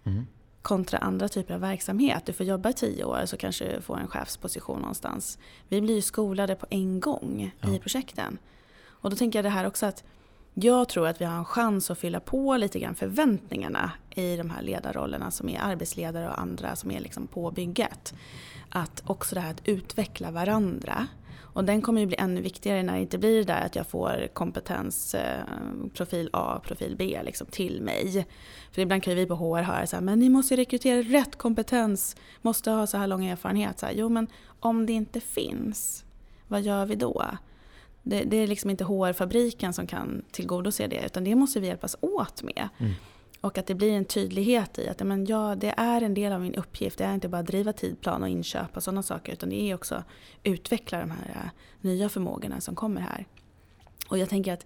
[0.03, 0.27] Mm.
[0.61, 2.25] kontra andra typer av verksamhet.
[2.25, 5.39] Du får jobba i tio år så kanske du får en chefsposition någonstans.
[5.69, 7.75] Vi blir ju skolade på en gång Ja.
[7.75, 8.37] i projekten.
[8.83, 10.03] Och då tänker jag det här också att
[10.53, 14.49] jag tror att vi har en chans att fylla på lite grann förväntningarna i de
[14.49, 18.13] här ledarrollerna som är arbetsledare och andra som är liksom på bygget.
[18.69, 21.07] Att också det här att utveckla varandra.
[21.53, 23.87] Och den kommer ju bli ännu viktigare när det inte blir det där att jag
[23.87, 25.43] får kompetens eh,
[25.93, 28.25] profil A, profil B liksom till mig.
[28.71, 31.35] För ibland kan ju vi på HR höra så här, men ni måste rekrytera rätt
[31.35, 33.79] kompetens, måste ha så här lång erfarenhet.
[33.79, 34.27] Så här, jo men
[34.59, 36.05] om det inte finns,
[36.47, 37.25] vad gör vi då?
[38.03, 41.95] Det, det är liksom inte HR-fabriken som kan tillgodose det, utan det måste vi hjälpas
[42.01, 42.69] åt med.
[42.77, 42.93] Mm.
[43.41, 46.41] Och att det blir en tydlighet i att men ja, det är en del av
[46.41, 46.97] min uppgift.
[46.97, 49.33] Det är inte bara att driva tidplan och inköp och sådana saker.
[49.33, 50.05] Utan det är också att
[50.43, 51.49] utveckla de här eh,
[51.81, 53.25] nya förmågorna som kommer här.
[54.09, 54.65] Och jag tänker att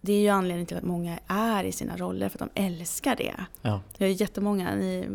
[0.00, 3.16] det är ju anledningen till att många är i sina roller för att de älskar
[3.16, 3.34] det.
[3.62, 3.80] Ja.
[3.98, 5.08] Jag ju jättemånga, ni,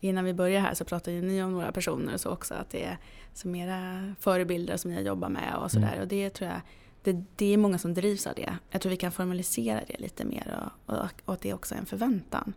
[0.00, 2.54] innan vi börjar här så pratade ju ni om några personer och så också.
[2.54, 2.98] Att det är
[3.34, 5.88] som era förebilder som ni jobbar med och sådär.
[5.88, 6.00] Mm.
[6.00, 6.60] Och det tror jag,
[7.02, 8.56] det, det är många som drivs av det.
[8.70, 11.78] Jag tror vi kan formalisera det lite mer och, och, och att det också är
[11.78, 12.52] en förväntan.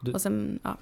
[0.00, 0.76] Du- och sen, ja.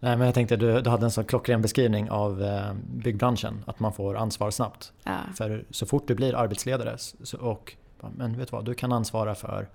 [0.00, 3.80] Nej, men jag tänkte du, du hade en sån klockren beskrivning av eh, byggbranschen, att
[3.80, 4.92] man får ansvar snabbt.
[5.04, 5.18] ja.
[5.34, 7.76] För så fort du blir arbetsledare så, och
[8.16, 9.68] men vet du vad, du kan ansvara för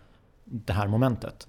[0.43, 1.47] det här momentet.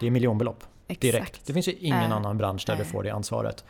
[0.00, 1.04] Det är miljonbelopp direkt.
[1.14, 1.46] Exakt.
[1.46, 2.92] Det finns ju ingen Äh, annan bransch där du nej.
[2.92, 3.64] får det ansvaret.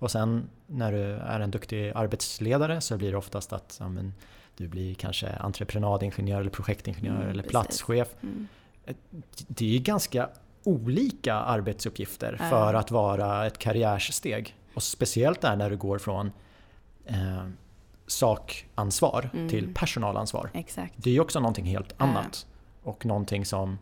[0.00, 4.14] Och sen när du är en duktig arbetsledare så blir det oftast att ja, men,
[4.56, 8.08] du blir kanske entreprenadingenjör eller projektingenjör Mm, eller platschef.
[8.22, 8.48] Mm.
[9.48, 10.28] Det är ju ganska
[10.64, 12.50] olika arbetsuppgifter Ja.
[12.50, 14.56] för att vara ett karriärsteg.
[14.74, 16.32] Och speciellt där när du går från
[17.06, 17.46] eh,
[18.06, 19.48] sakansvar Mm.
[19.48, 20.50] till personalansvar.
[20.54, 20.94] Exakt.
[20.96, 22.46] Det är ju också någonting helt annat.
[22.82, 23.78] Och någonting som...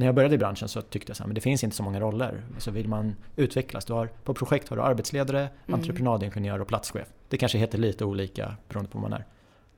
[0.00, 2.42] När jag började i branschen så tyckte jag men det finns inte så många roller.
[2.58, 5.80] Så vill man utvecklas, du har, på projekt har du arbetsledare, Mm.
[5.80, 7.08] entreprenadingenjör och platschef.
[7.28, 9.26] Det kanske heter lite olika beroende på vad man är.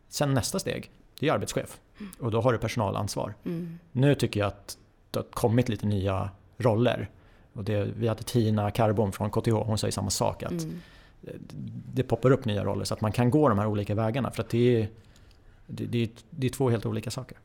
[0.08, 1.80] Sen nästa steg, det är arbetschef.
[2.20, 3.34] Och då har du personalansvar.
[3.44, 3.78] Mm.
[3.92, 4.78] Nu tycker jag att
[5.10, 7.10] det har kommit lite nya roller.
[7.52, 10.42] Och det, vi hade Tina Karbom från KTH, hon ju samma sak.
[10.42, 10.80] Att Mm.
[11.94, 14.30] Det poppar upp nya roller så att man kan gå de här olika vägarna.
[14.30, 14.88] För att det är,
[15.66, 17.38] det, det, det är två helt olika saker.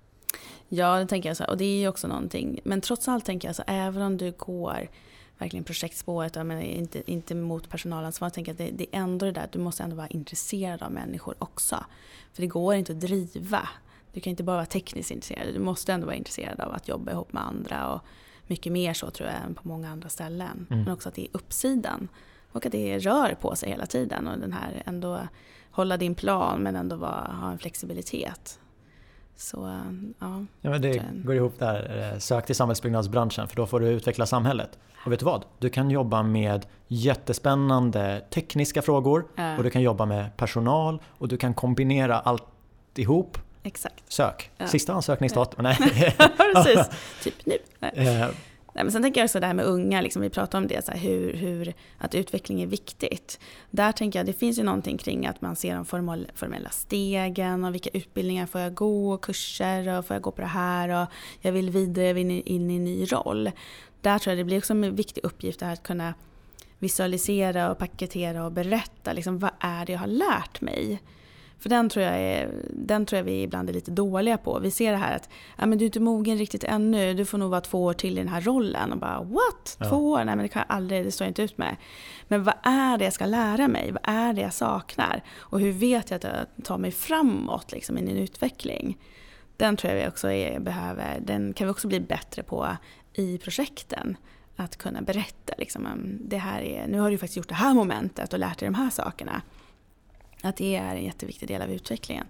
[0.70, 1.44] Ja, det tänker jag så.
[1.44, 1.50] här.
[1.50, 2.60] Och det är ju också någonting.
[2.64, 4.90] Men trots allt tänker jag så även om du går
[5.38, 9.32] verkligen projektspåret, menar, inte, inte mot personalansvar, tänker jag att det, det är ändå det
[9.32, 11.86] där att du måste ändå vara intresserad av människor också.
[12.34, 13.70] För det går inte att driva.
[14.14, 17.12] Du kan inte bara vara tekniskt intresserad, du måste ändå vara intresserad av att jobba
[17.12, 18.02] ihop med andra och
[18.48, 20.68] mycket mer så tror jag än på många andra ställen.
[20.70, 20.84] Mm.
[20.84, 22.08] Men också att det är uppsidan
[22.52, 25.20] och att det rör på sig hela tiden och den här ändå
[25.72, 28.60] hålla din plan men ändå vara, ha en flexibilitet.
[29.40, 29.82] Så
[30.20, 30.46] ja.
[30.62, 31.24] Ja, men det Den.
[31.26, 32.12] går ihop där.
[32.14, 34.80] Eh, Sök till samhällsbyggnadsbranschen för då får du utveckla samhället.
[35.06, 35.46] Och vet du vad?
[35.60, 39.58] Du kan jobba med jättespännande tekniska frågor Ja.
[39.58, 42.44] och du kan jobba med personal och du kan kombinera allt
[42.96, 43.38] ihop.
[43.64, 44.04] Exakt.
[44.14, 44.52] Sök.
[44.58, 44.68] Ja.
[44.68, 45.64] Sista ansökningsdatum.
[45.64, 45.76] Nej.
[46.54, 46.90] Precis.
[47.24, 47.58] typ nu.
[48.78, 48.84] Nej.
[48.84, 50.92] Men sen tänker jag också det här med unga, liksom, vi pratar om det, så
[50.92, 53.40] här, hur, hur, att utveckling är viktigt.
[53.72, 57.66] Där tänker jag, det finns ju någonting kring att man ser de formal, formella stegen
[57.66, 61.02] och vilka utbildningar får jag gå och kurser och får jag gå på det här
[61.02, 61.08] och
[61.42, 63.52] jag vill vidare in i, in i en ny roll.
[64.02, 66.14] Där tror jag det blir också en viktig uppgift det här att kunna
[66.80, 71.02] visualisera och paketera och berätta liksom, vad är det jag har lärt mig.
[71.60, 74.60] För den tror, jag är, den tror jag vi ibland är lite dåliga på.
[74.60, 77.38] Vi ser det här att ja, men du är inte mogen riktigt ännu, du får
[77.38, 78.92] nog vara två år till i den här rollen.
[78.92, 79.78] Och bara what?
[79.80, 79.90] Ja.
[79.90, 80.18] Två år?
[80.18, 81.76] Nej men det kan jag aldrig, det står jag inte ut med.
[82.28, 83.92] Men vad är det jag ska lära mig?
[83.92, 85.24] Vad är det jag saknar?
[85.40, 88.98] Och hur vet jag att jag tar mig framåt liksom, i min utveckling?
[89.58, 92.68] Den tror jag vi också är, behöver, den kan vi också bli bättre på
[93.14, 94.18] i projekten.
[94.60, 95.88] Att kunna berätta liksom,
[96.22, 98.76] det här är, nu har du faktiskt gjort det här momentet och lärt dig de
[98.76, 99.42] här sakerna.
[100.44, 102.26] Att det är en jätteviktig del av utvecklingen.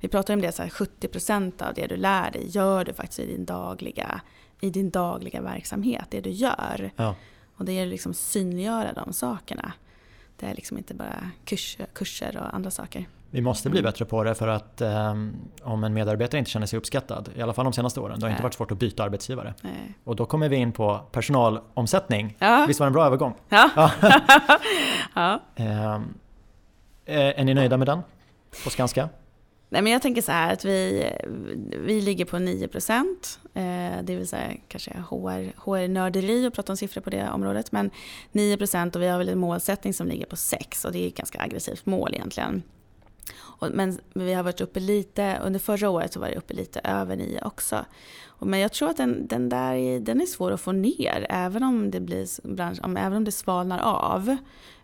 [0.00, 3.18] Vi pratar om det, så här, 70% av det du lär dig gör du faktiskt
[3.20, 4.20] i din dagliga,
[4.60, 6.90] i din dagliga verksamhet, det du gör.
[6.96, 7.14] Ja.
[7.56, 9.72] Och det är liksom synliggöra de sakerna.
[10.36, 13.08] Det är liksom inte bara kurser, kurser och andra saker.
[13.30, 15.14] Vi måste bli bättre på det för att eh,
[15.62, 18.30] om en medarbetare inte känner sig uppskattad, i alla fall de senaste åren, det har
[18.30, 18.42] inte Nej.
[18.42, 19.54] varit svårt att byta arbetsgivare.
[19.64, 19.70] Eh,
[20.04, 22.36] Och då kommer vi in på personalomsättning.
[22.38, 22.64] Ja.
[22.68, 23.34] Visst var det en bra övergång?
[23.48, 23.70] Ja.
[23.76, 23.90] Ja.
[25.56, 26.02] ja.
[27.04, 28.02] Eh, är ni nöjda med den
[28.64, 29.08] på Skanska?
[29.68, 31.10] Nej, men jag tänker så här att vi,
[31.78, 33.40] vi ligger på 9 procent.
[33.54, 37.72] Eh, det vill säga kanske HR, HR-nörderi och prata om siffror på det området.
[37.72, 37.90] Men
[38.32, 41.08] 9 procent och vi har väl en målsättning som ligger på 6 och det är
[41.08, 42.62] ett ganska aggressivt mål egentligen.
[43.34, 46.80] Och, men vi har varit uppe lite, under förra året så var det uppe lite
[46.84, 47.84] över 9 också.
[48.26, 51.26] Och, men jag tror att den, den där är, den är svår att få ner
[51.30, 54.36] även om det, blir, bransch, om, även om det svalnar av.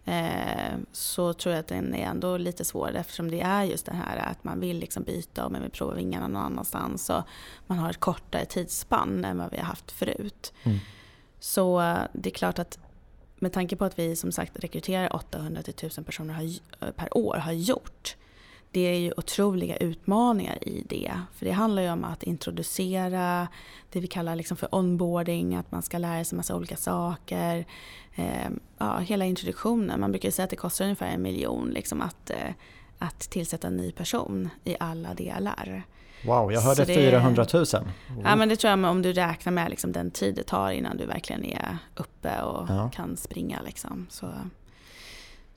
[0.05, 3.95] Eh, så tror jag att den är ändå lite svår eftersom det är just det
[3.95, 7.23] här att man vill liksom byta och man vill prova vingarna någon annanstans och
[7.67, 10.53] man har ett kortare tidsspann än vad vi har haft förut.
[10.63, 10.79] Mm.
[11.41, 12.79] Så eh, det är klart att
[13.37, 17.37] med tanke på att vi som sagt rekryterar 800 till 1000 personer eh, per år
[17.37, 18.17] har gjort.
[18.71, 21.13] Det är ju otroliga utmaningar i det.
[21.35, 23.49] För det handlar ju om att introducera
[23.91, 27.65] det vi kallar liksom för onboarding, att man ska lära sig massa olika saker.
[28.15, 28.49] Eh,
[28.79, 30.01] ja, hela introduktionen.
[30.01, 32.37] Man brukar ju säga att det kostar ungefär en miljon liksom, att, eh,
[32.99, 35.83] att tillsätta en ny person i alla delar.
[36.27, 37.65] Wow, jag hörde det- 400 000.
[38.25, 40.97] Ja men det tror jag om du räknar med liksom den tid det tar innan
[40.97, 42.91] du verkligen är uppe och Ja.
[42.95, 43.61] kan springa.
[43.67, 44.07] Liksom.
[44.11, 44.27] Så,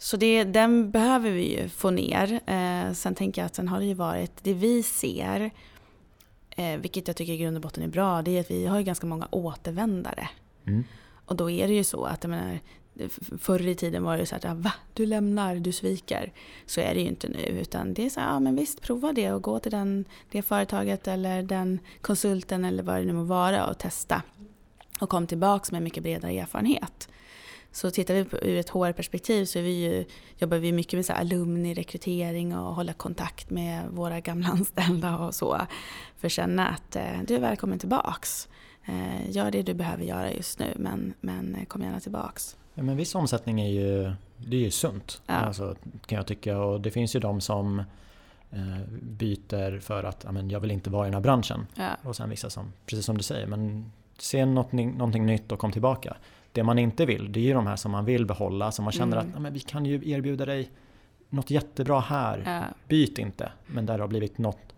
[0.02, 2.40] så det, den behöver vi ju få ner.
[2.46, 5.52] Eh, sen tänker jag att sen har det ju varit, det vi ser,
[6.50, 8.78] eh, vilket jag tycker i grund och botten är bra, det är att vi har
[8.78, 10.30] ju ganska många återvändare.
[10.68, 10.84] Mm.
[11.26, 12.60] Och då är det ju så att jag menar,
[13.40, 16.34] förr i tiden var det så att va, du lämnar, du sviker.
[16.66, 19.14] Så är det ju inte nu utan det är så här, ja men visst prova
[19.14, 23.24] det och gå till den, det företaget eller den konsulten eller vad det nu må
[23.24, 24.22] vara och testa.
[25.02, 27.10] Och kom tillbaks med mycket bredare erfarenhet.
[27.72, 30.06] Så tittar vi på, ur ett HR-perspektiv så vi ju,
[30.38, 35.36] jobbar vi mycket med så här alumni-rekrytering och hålla kontakt med våra gamla anställda och
[35.36, 35.62] så.
[36.18, 38.48] För att känna att eh, du är välkommen tillbaks.
[38.86, 42.58] Eh, gör det du behöver göra just nu men, men eh, kom gärna tillbaks.
[42.74, 45.22] Ja, men viss omsättning är ju, det är ju sunt.
[45.28, 45.34] Ja.
[45.34, 46.60] Alltså, kan jag tycka.
[46.60, 47.80] Och det finns ju de som
[48.52, 51.68] eh, byter för att ja, men jag vill inte vara i den här branschen.
[51.76, 51.90] Ja.
[52.04, 55.72] Och sen vissa som, precis som du säger, men se någonting, någonting nytt och kom
[55.72, 56.18] tillbaka.
[56.52, 58.92] Det man inte vill, det är ju de här som man vill behålla, som man
[58.92, 59.36] känner Mm.
[59.36, 60.72] att men vi kan ju erbjuda dig
[61.30, 62.44] något jättebra här.
[62.46, 62.62] Ja.
[62.88, 63.52] Byt inte.
[63.68, 64.76] Men där det har blivit något,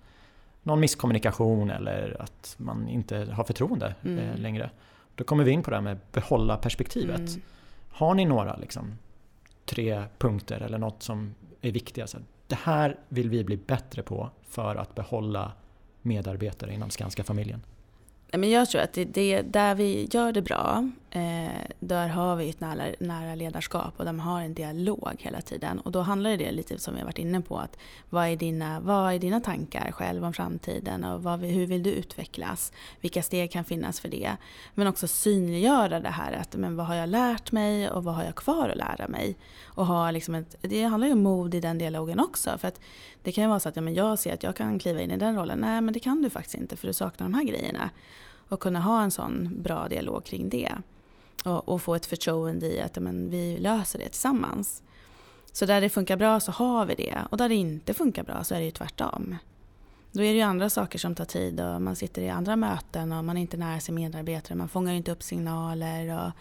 [0.64, 4.20] någon misskommunikation eller att man inte har förtroende Mm.
[4.20, 4.70] eh, längre.
[5.16, 7.20] Då kommer vi in på det här med behålla perspektivet.
[7.20, 7.42] Mm.
[7.90, 8.94] Har ni några liksom,
[9.66, 12.08] tre punkter eller något som är viktiga?
[12.08, 12.18] Så
[12.48, 15.52] det här vill vi bli bättre på för att behålla
[16.02, 17.62] medarbetare inom Skanska-familjen.
[18.38, 22.50] Men jag tror att det, det, där vi gör det bra, eh, där har vi
[22.50, 25.80] ett nära, nära ledarskap och de har en dialog hela tiden.
[25.80, 27.78] Och då handlar det lite som vi har varit inne på, att
[28.10, 31.84] vad är dina, vad är dina tankar själv om framtiden och vad, vi- hur vill
[31.84, 32.72] du utvecklas?
[33.02, 34.32] Vilka steg kan finnas för det?
[34.74, 38.24] Men också synliggöra det här, att men vad har jag lärt mig och vad har
[38.24, 39.36] jag kvar att lära mig?
[39.66, 42.58] Och ha liksom ett, det handlar ju om mod i den dialogen också.
[42.58, 42.80] För att
[43.24, 45.12] det kan ju vara så att ja, men jag ser att jag kan kliva in
[45.12, 45.60] i den rollen.
[45.60, 47.90] Nej, men det kan du faktiskt inte för du saknar de här grejerna.
[48.50, 50.72] Och kunna ha en sån bra dialog kring det.
[51.46, 54.84] Och, och få ett förtroende i att ja, men, vi löser det tillsammans.
[55.52, 57.18] Så där det funkar bra så har vi det.
[57.30, 59.36] Och där det inte funkar bra så är det ju tvärtom.
[60.12, 63.12] Då är det ju andra saker som tar tid och man sitter i andra möten
[63.12, 64.56] och man är inte nära sin medarbetare.
[64.56, 66.32] Man fångar ju inte upp signaler och,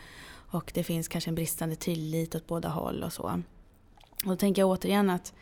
[0.59, 3.43] och det finns kanske en bristande tillit åt båda håll och så.
[4.25, 5.33] Och då tänker jag återigen att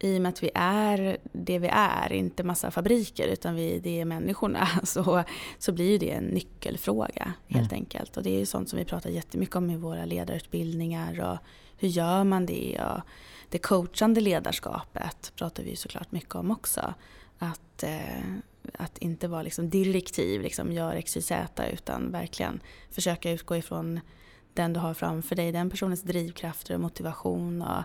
[0.00, 4.00] i och med att vi är det vi är, inte massa fabriker utan vi, det
[4.00, 5.24] är människorna, så,
[5.58, 8.16] så blir det en nyckelfråga helt enkelt.
[8.16, 11.38] Och det är ju sånt som vi pratar jättemycket om i våra ledarutbildningar och
[11.76, 12.80] hur gör man det?
[12.80, 13.00] Och
[13.48, 16.94] det coachande ledarskapet pratar vi såklart mycket om också.
[17.38, 18.24] Att, eh,
[18.74, 21.32] att inte vara liksom direktiv, liksom gör XYZ
[21.72, 24.00] utan verkligen försöka utgå ifrån
[24.54, 27.62] den du har framför dig, den personens drivkrafter och motivation.
[27.62, 27.82] Och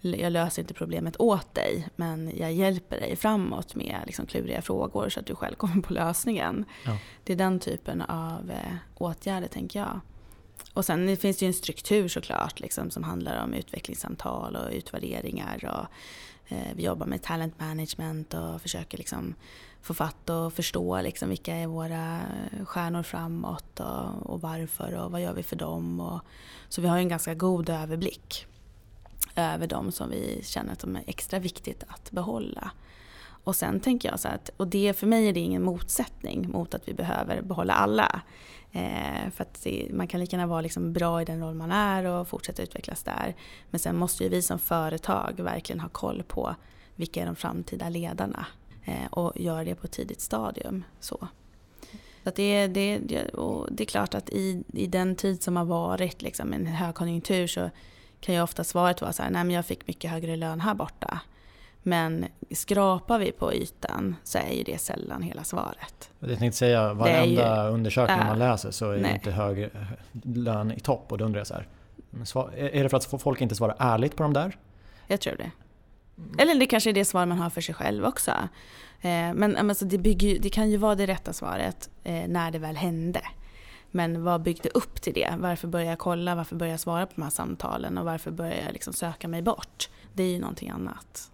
[0.00, 5.08] jag löser inte problemet åt dig men jag hjälper dig framåt med liksom kluriga frågor
[5.08, 6.64] så att du själv kommer på lösningen.
[6.84, 6.98] Ja.
[7.24, 10.00] Det är den typen av eh, åtgärder tänker jag.
[10.72, 15.64] Och sen finns det ju en struktur såklart liksom, som handlar om utvecklingssamtal och utvärderingar.
[15.64, 15.86] Och,
[16.52, 19.34] eh, vi jobbar med talent management och försöker liksom
[19.82, 22.20] få fatt och förstå liksom vilka är våra
[22.64, 26.00] stjärnor framåt och, och varför och vad gör vi för dem.
[26.00, 26.20] Och,
[26.68, 28.46] så vi har en ganska god överblick
[29.36, 32.70] över de som vi känner att de är extra viktigt att behålla.
[33.44, 36.74] Och sen tänker jag så att, och det för mig är det ingen motsättning mot
[36.74, 38.20] att vi behöver behålla alla.
[38.72, 41.72] Eh, för att det, man kan lika gärna vara liksom bra i den roll man
[41.72, 43.36] är och fortsätta utvecklas där.
[43.70, 46.54] Men sen måste ju vi som företag verkligen ha koll på
[46.94, 48.46] vilka är de framtida ledarna
[48.84, 50.84] eh, och göra det på ett tidigt stadium.
[51.00, 51.28] Så.
[52.24, 52.98] Så det, det,
[53.70, 57.70] det är klart att i, i den tid som har varit, liksom, en högkonjunktur, så
[58.20, 60.74] kan ju ofta svaret vara så här, nej men jag fick mycket högre lön här
[60.74, 61.20] borta.
[61.82, 66.10] Men skrapar vi på ytan så är ju det sällan hela svaret.
[66.20, 69.02] Jag tänkte säga, varenda ju, undersökning äh, man läser så är nej.
[69.02, 69.70] det inte hög
[70.22, 71.12] lön i topp.
[71.12, 71.66] Och då undrar jag så här,
[72.56, 74.56] är det för att folk inte svarar ärligt på de där?
[75.06, 75.50] Jag tror det.
[76.42, 78.30] Eller det kanske är det svar man har för sig själv också.
[79.00, 82.58] Eh, men alltså, det, bygger, det kan ju vara det rätta svaret eh, när det
[82.58, 83.20] väl hände.
[83.90, 85.34] Men vad byggde upp till det?
[85.38, 86.34] Varför började jag kolla?
[86.34, 87.98] Varför började jag svara på de här samtalen?
[87.98, 89.90] Och varför började jag liksom söka mig bort?
[90.14, 91.30] Det är ju någonting annat.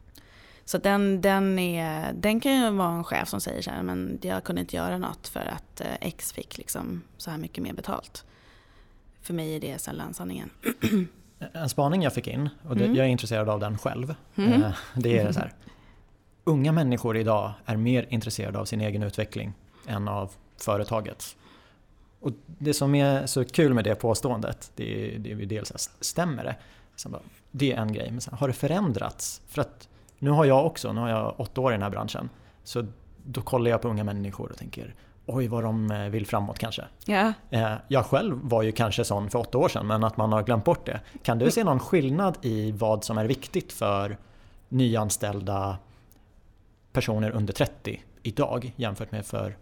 [0.65, 4.19] Så den, den, är, den kan ju vara en chef som säger så här, men
[4.23, 7.73] jag kunde inte göra något för att eh, X fick liksom så här mycket mer
[7.73, 8.25] betalt.
[9.23, 10.51] För mig är det sällan sanningen.
[11.53, 12.97] En spaning jag fick in, och det, mm.
[12.97, 14.63] jag är intresserad av den själv, mm.
[14.63, 15.53] Eh, det är så här.
[16.45, 19.53] Unga människor idag är mer intresserade av sin egen utveckling
[19.87, 21.37] än av företagets.
[22.23, 26.45] Och det som är så kul med det påståendet, det är, det är dels stämmer
[26.45, 26.57] det?
[27.51, 29.43] Det är en grej, men sen har det förändrats?
[29.47, 32.31] För att nu har jag också, nu har jag åtta år i den här branschen.
[32.65, 32.87] Så
[33.25, 34.95] då kollar jag på unga människor och tänker
[35.27, 36.85] oj vad de eh, vill framåt kanske.
[37.51, 40.43] Eh, jag själv var ju kanske sån för åtta år sedan men att man har
[40.43, 41.01] glömt bort det.
[41.23, 44.17] Kan du se någon skillnad i vad som är viktigt för
[44.69, 45.79] nyanställda
[46.93, 49.57] personer under 30 idag jämfört med för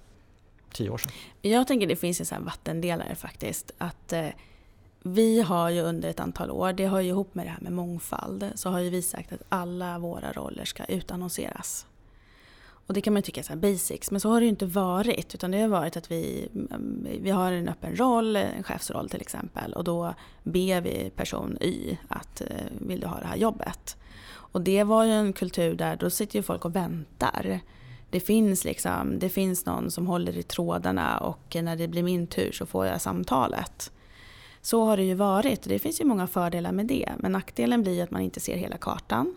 [0.73, 1.13] tio år sedan?
[1.43, 3.73] Jag tänker det finns en vattendelare faktiskt.
[3.79, 4.29] Att eh,
[5.03, 7.73] vi har ju under ett antal år, det hör ju ihop med det här med
[7.73, 11.87] mångfald, så har ju vi sagt att alla våra roller ska utannonseras.
[12.91, 15.35] Och det kan man ju tycka är basics, men så har det ju inte varit.
[15.35, 19.21] Utan det har varit att vi, mm, vi har en öppen roll, en chefsroll till
[19.21, 19.73] exempel.
[19.73, 22.47] Och då ber vi person Y att eh,
[22.79, 23.97] vill du ha det här jobbet?
[24.31, 27.61] Och det var ju en kultur där då sitter ju folk och väntar.
[28.11, 32.27] Det finns, liksom, det finns någon som håller i trådarna och när det blir min
[32.27, 33.93] tur så får jag samtalet.
[34.63, 37.13] Så har det ju varit och det finns ju många fördelar med det.
[37.19, 39.35] Men nackdelen blir att man inte ser hela kartan.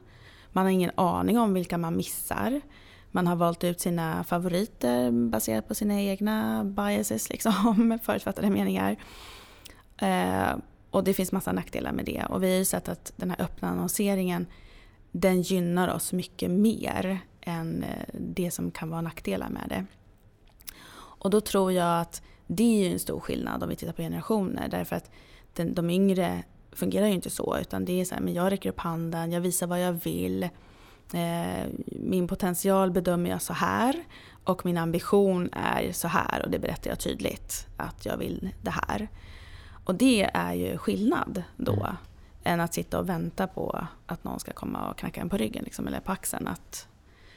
[0.51, 2.61] Man har ingen aning om vilka man missar.
[3.11, 8.95] Man har valt ut sina favoriter baserat på sina egna biases, liksom, förutfattade meningar.
[9.97, 10.57] Eh,
[10.89, 12.25] och det finns massa nackdelar med det.
[12.29, 14.47] Och vi har ju sett att den här öppna annonseringen
[15.11, 19.85] den gynnar oss mycket mer än eh, det som kan vara nackdelar med det.
[20.95, 24.01] Och då tror jag att det är ju en stor skillnad om vi tittar på
[24.01, 25.11] generationer därför att
[25.53, 28.69] den, de yngre fungerar ju inte så utan det är så här, men jag räcker
[28.69, 30.43] upp handen, jag visar vad jag vill.
[31.13, 34.03] Eh, min potential bedömer jag så här
[34.43, 38.73] och min ambition är så här och det berättar jag tydligt att jag vill det
[38.87, 39.07] här.
[39.85, 41.95] Och det är ju skillnad då mm.
[42.43, 45.63] än att sitta och vänta på att någon ska komma och knacka en på ryggen
[45.63, 46.47] liksom, eller på axeln.
[46.47, 46.87] Att,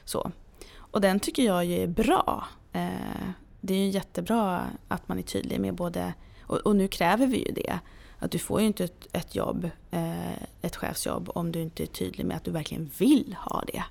[0.07, 0.31] så.
[0.77, 2.45] Och den tycker jag ju är bra.
[2.73, 3.29] Eh,
[3.61, 7.53] det är ju jättebra att man är tydlig med både, och, nu kräver vi ju
[7.53, 7.79] det,
[8.19, 12.27] att du får ju inte ett, jobb, eh, ett chefsjobb om du inte är tydlig
[12.27, 13.85] med att du verkligen vill ha det.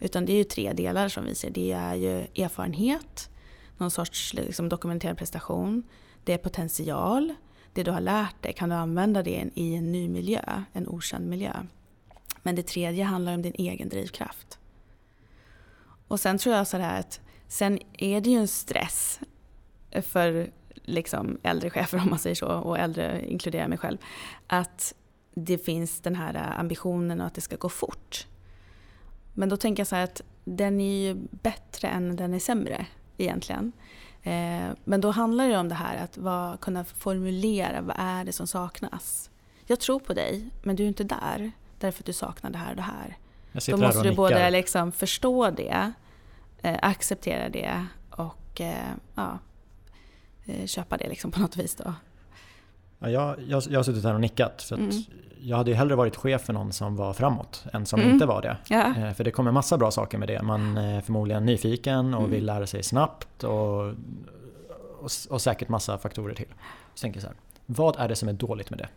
[0.00, 1.50] Utan det är ju tre delar som vi ser.
[1.50, 3.30] Det är ju erfarenhet,
[3.78, 5.82] någon sorts liksom, dokumenterad prestation,
[6.24, 7.34] det är potential,
[7.72, 11.28] det du har lärt dig, kan du använda det i en ny miljö, en okänd
[11.28, 11.52] miljö.
[12.42, 14.58] Men det tredje handlar om din egen drivkraft.
[16.08, 17.20] Och sen tror jag så här att
[17.52, 19.20] Sen är det ju en stress
[20.02, 23.98] för liksom äldre chefer om man säger så och äldre inkluderar mig själv.
[24.46, 24.94] Att
[25.34, 28.26] det finns den här ambitionen och att det ska gå fort.
[29.34, 32.86] Men då tänker jag så här att den är ju bättre än den är sämre
[33.16, 33.72] egentligen.
[34.22, 38.46] Eh, men då handlar det om det här att kunna formulera vad är det som
[38.46, 39.30] saknas.
[39.66, 42.70] Jag tror på dig men du är inte där därför att du saknar det här
[42.70, 43.16] och det här.
[43.52, 45.92] Då måste du både liksom förstå det
[46.62, 49.38] eh, acceptera det och eh, ja,
[50.44, 51.74] eh, köpa det liksom på något vis.
[51.74, 51.94] Då.
[52.98, 54.62] Ja, jag, jag, jag har suttit här och nickat.
[54.62, 54.90] För mm.
[55.40, 58.12] Jag hade ju hellre varit chef för någon som var framåt än som mm.
[58.12, 58.56] inte var det.
[58.68, 58.94] Ja.
[58.96, 60.42] Eh, för det kommer massa bra saker med det.
[60.42, 62.30] Man är förmodligen nyfiken och mm.
[62.30, 63.44] vill lära sig snabbt.
[63.44, 63.86] Och,
[65.00, 66.48] och, och, säkert massa faktorer till.
[66.94, 67.36] Så tänker jag så här,
[67.66, 68.88] vad är det som är dåligt med det?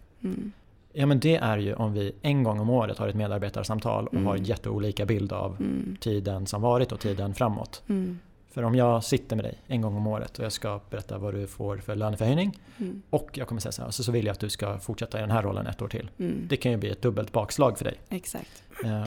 [0.97, 4.13] Ja men det är ju om vi en gång om året har ett medarbetarsamtal och
[4.13, 4.25] mm.
[4.25, 5.97] har jätteolika bild av mm.
[5.99, 7.83] tiden som varit och tiden framåt.
[7.87, 8.19] Mm.
[8.51, 11.33] För om jag sitter med dig en gång om året och jag ska berätta vad
[11.33, 13.01] du får för löneförhöjning Mm.
[13.09, 15.21] och jag kommer säga så här, så, så vill jag att du ska fortsätta i
[15.21, 16.09] den här rollen ett år till.
[16.19, 16.47] Mm.
[16.49, 17.95] Det kan ju bli ett dubbelt bakslag för dig.
[18.09, 18.63] Exakt.
[18.83, 19.05] Eh,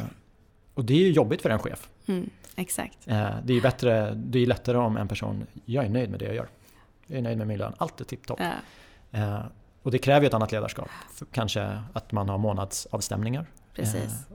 [0.75, 1.89] och det är ju jobbigt för en chef.
[2.07, 2.31] Mm.
[2.57, 2.99] Exakt.
[3.07, 6.21] Eh, det är ju bättre, det är lättare om en person, jag är nöjd med
[6.21, 6.49] det jag gör.
[7.07, 8.41] Jag är nöjd med min lön, allt är tipptopp.
[8.41, 8.53] Ja.
[9.19, 9.41] Eh,
[9.83, 10.89] och det kräver ju ett annat ledarskap.
[11.33, 13.47] Kanske att man har månadsavstämningar.
[13.75, 14.27] Precis.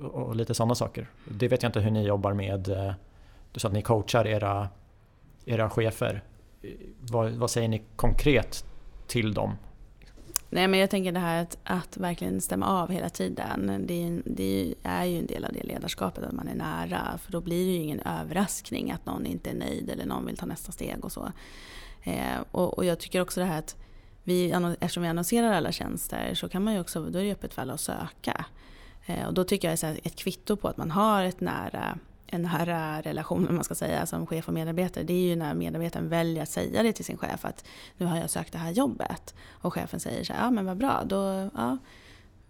[0.00, 1.06] Eh, och, och, lite sådana saker.
[1.24, 2.68] Det vet jag inte hur ni jobbar med.
[2.68, 2.92] eh,
[3.52, 4.68] Du sa att ni coachar era,
[5.44, 6.22] era chefer.
[6.62, 6.70] Eh,
[7.00, 8.64] Vad, vad säger ni konkret
[9.06, 9.56] till dem?
[10.50, 13.84] Nej men jag tänker det här att, att verkligen stämma av hela tiden.
[13.86, 17.18] Det är, ju- det är ju en del av det ledarskapet, att man är nära.
[17.18, 20.36] För då blir det ju ingen överraskning att någon inte är nöjd eller någon vill
[20.36, 21.32] ta nästa steg och så.
[22.02, 23.76] Eh, och, och jag tycker också det här att
[24.26, 24.50] vi,
[24.80, 27.62] eftersom vi annonserar alla tjänster så kan man ju också, då är det öppet för
[27.62, 28.44] alla att söka.
[29.06, 32.42] Eh, och då tycker jag att ett kvitto på att man har ett nära, en
[32.42, 35.04] nära relation, man ska säga, som chef och medarbetare.
[35.04, 37.64] Det är ju när medarbetaren väljer att säga det till sin chef att
[37.96, 39.34] nu har jag sökt det här jobbet.
[39.50, 41.78] Och chefen säger så här, ja men vad bra, då ja,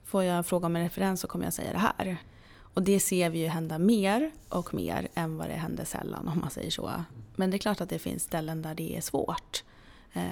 [0.05, 2.17] får jag fråga om en referens så kommer jag säga det här.
[2.59, 6.41] Och det ser vi ju hända mer och mer än vad det händer sällan om
[6.41, 6.91] man säger så.
[7.37, 9.65] Men det är klart att det finns ställen där det är svårt.
[10.13, 10.23] Eh,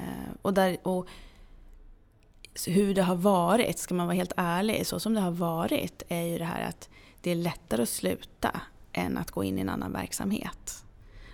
[0.43, 1.09] och, där, och
[2.67, 6.23] hur det har varit, ska man vara helt ärlig, så som det har varit är
[6.23, 6.89] ju det här att
[7.21, 8.61] det är lättare att sluta
[8.93, 10.85] än att gå in i en annan verksamhet.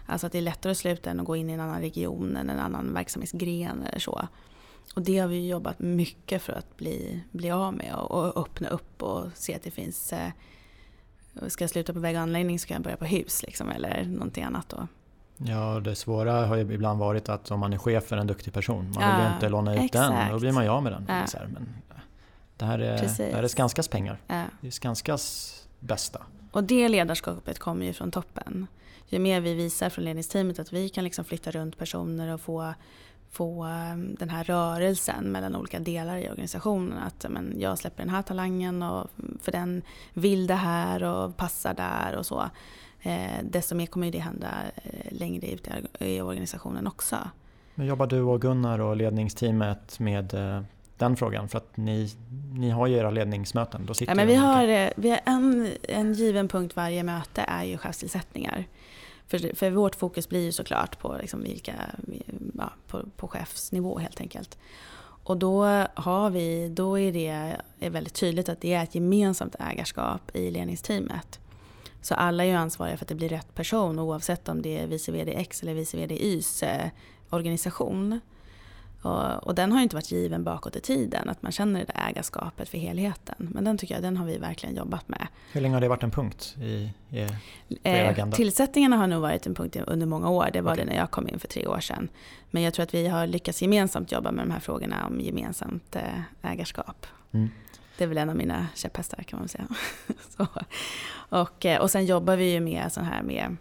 [0.06, 2.36] Alltså att det är lättare att sluta än att gå in i en annan region
[2.36, 4.28] eller en annan verksamhetsgren eller så.
[4.94, 8.36] Och det har vi ju jobbat mycket för att bli, bli av med och, och
[8.36, 10.30] öppna upp och se att det finns eh,
[11.48, 14.04] Ska jag sluta på väg och anläggning så kan jag börja på hus liksom, eller
[14.04, 14.88] någonting annat då.
[15.46, 18.52] Ja, det svåra har ju ibland varit att om man är chef för en duktig
[18.52, 20.32] person, man vill ju Ja, inte låna ut den, exakt.
[20.32, 21.04] då blir man ju av med den.
[21.08, 21.14] Ja.
[21.14, 21.68] Här, men
[22.56, 23.16] det, här är, Precis.
[23.16, 24.18] det här är Skanskas pengar.
[24.26, 24.44] Ja.
[24.60, 26.22] Det är Skanskas bästa.
[26.52, 28.66] Och det ledarskapet kommer ju från toppen.
[29.08, 32.74] Ju mer vi visar från ledningsteamet att vi kan liksom flytta runt personer och få,
[33.30, 36.98] få um, den här rörelsen mellan olika delar i organisationen.
[36.98, 39.10] Att men, jag släpper den här talangen och
[39.40, 39.82] för den
[40.12, 42.50] vill det här och passar där och så.
[43.02, 47.16] Eh, desto mer kommer det hända eh, längre ut i, organisationen också.
[47.74, 50.62] Men jobbar du och Gunnar och ledningsteamet med eh,
[50.98, 51.48] den frågan?
[51.48, 52.10] För att ni,
[52.52, 53.86] ni har ju era ledningsmöten.
[53.86, 57.44] Då sitter Ja, men vi har, eh, vi har en, en given punkt varje möte
[57.48, 58.64] är ju chefstillsättningar.
[59.26, 61.74] För, för vårt fokus blir ju såklart på, liksom vilka,
[62.58, 64.58] ja, på, på chefsnivå helt enkelt.
[65.24, 69.56] Och då, har vi, då är det är väldigt tydligt att det är ett gemensamt
[69.58, 71.40] ägarskap i ledningsteamet.
[72.02, 74.86] Så alla är ju ansvariga för att det blir rätt person oavsett om det är
[74.86, 76.88] vice VD X eller vice VD Ys eh,
[77.30, 78.20] organisation.
[79.02, 81.86] Och, och den har ju inte varit given bakåt i tiden, att man känner det
[81.86, 83.36] där ägarskapet för helheten.
[83.38, 85.26] Men den tycker jag, den har vi verkligen jobbat med.
[85.52, 86.64] Hur länge har det varit en punkt i,
[87.10, 87.36] i er
[87.82, 88.36] Eh, agenda?
[88.36, 90.50] tillsättningarna har nog varit en punkt under många år.
[90.52, 90.84] Det var Okej.
[90.84, 92.08] det när jag kom in för tre år sedan.
[92.50, 95.96] Men jag tror att vi har lyckats gemensamt jobba med de här frågorna om gemensamt
[95.96, 97.06] eh, ägarskap.
[97.32, 97.50] Mm.
[98.00, 99.66] Det är väl en av mina käpphästar kan man säga.
[100.36, 100.46] Så.
[101.12, 103.56] Och, eh, och sen jobbar vi ju med, sån här med,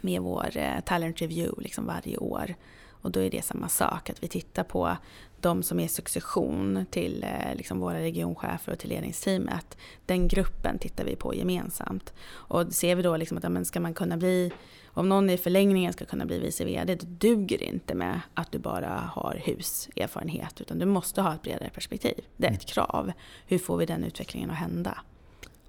[0.00, 2.54] med vår eh, talent review liksom varje år.
[2.90, 4.96] Och då är det samma sak, att vi tittar på
[5.42, 9.78] de som är succession till eh, liksom våra regionchefer och till ledningsteamet.
[10.06, 12.12] Den gruppen tittar vi på gemensamt.
[12.30, 14.52] Och ser vi då liksom att ja, men ska man kunna bli,
[14.86, 18.52] om någon i förlängningen ska kunna bli vice VD, då duger det inte med att
[18.52, 22.24] du bara har huserfarenhet, utan du måste ha ett bredare perspektiv.
[22.36, 23.12] Det är ett krav.
[23.46, 24.98] Hur får vi den utvecklingen att hända?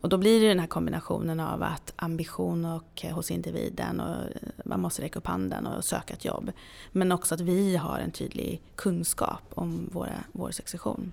[0.02, 4.16] Och då blir det den här kombinationen av att ambition och eh, hos individen och
[4.16, 6.52] eh, man måste räcka upp handen och söka ett jobb.
[6.92, 11.12] Men också att vi har en tydlig kunskap om våra, vår succession.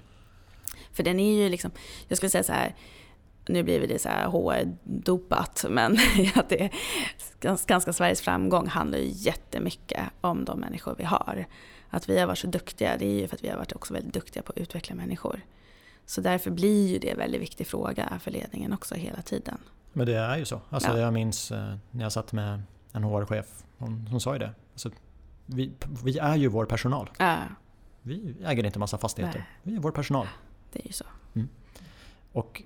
[0.92, 1.70] För den är ju liksom,
[2.08, 2.74] jag skulle säga så här,
[3.46, 5.98] nu blir det så här HR-dopat, men
[6.34, 6.64] att det
[7.40, 11.46] är, Skanska Sveriges framgång handlar ju jättemycket om de människor vi har.
[11.90, 13.94] Att vi har varit så duktiga, det är ju för att vi har varit också
[13.94, 15.40] väldigt duktiga på att utveckla människor.
[16.08, 19.58] Så därför blir ju det en väldigt viktig fråga för ledningen också hela tiden.
[19.92, 20.60] Men det är ju så.
[20.70, 20.98] Alltså, Ja.
[20.98, 23.46] Jag minns eh, när jag satt med en HR-chef,
[23.78, 24.50] hon, hon sa ju det.
[24.72, 24.90] Alltså,
[25.46, 25.72] vi,
[26.04, 27.10] vi är ju vår personal.
[27.18, 27.36] Ja,
[28.02, 29.38] Vi äger inte massa fastigheter.
[29.38, 29.48] Nej.
[29.62, 30.26] Vi är vår personal.
[30.72, 31.04] det är ju så.
[32.32, 32.62] Och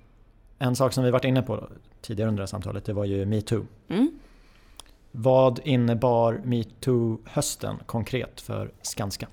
[0.59, 1.69] en sak som vi varit inne på
[2.01, 3.65] tidigare under det här samtalet, det var ju metoo.
[3.89, 4.19] Mm.
[5.11, 9.27] Vad innebar metoo-hösten konkret för Skanska?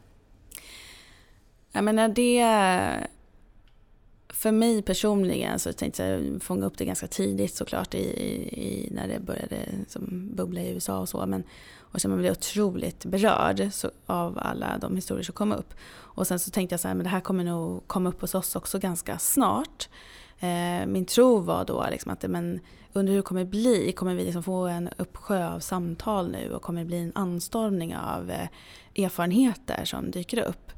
[1.73, 3.07] Jag menar det...
[4.41, 9.09] För mig personligen så tänkte jag fånga upp det ganska tidigt såklart i, i, när
[9.09, 9.57] det började
[9.89, 11.27] som bubbla i USA och så.
[11.27, 11.45] Men,
[11.79, 15.75] och sen man blev otroligt berörd så, av alla de historier som kom upp.
[15.93, 18.35] Och sen så tänkte jag så här, men det här kommer nog komma upp hos
[18.35, 19.89] oss också ganska snart.
[20.39, 22.61] Eh, min tro var då liksom att men,
[22.93, 26.63] under hur det kommer bli, kommer vi liksom få en uppsjö av samtal nu och
[26.63, 28.49] kommer det bli en anstormning av eh,
[29.05, 30.73] erfarenheter som dyker upp.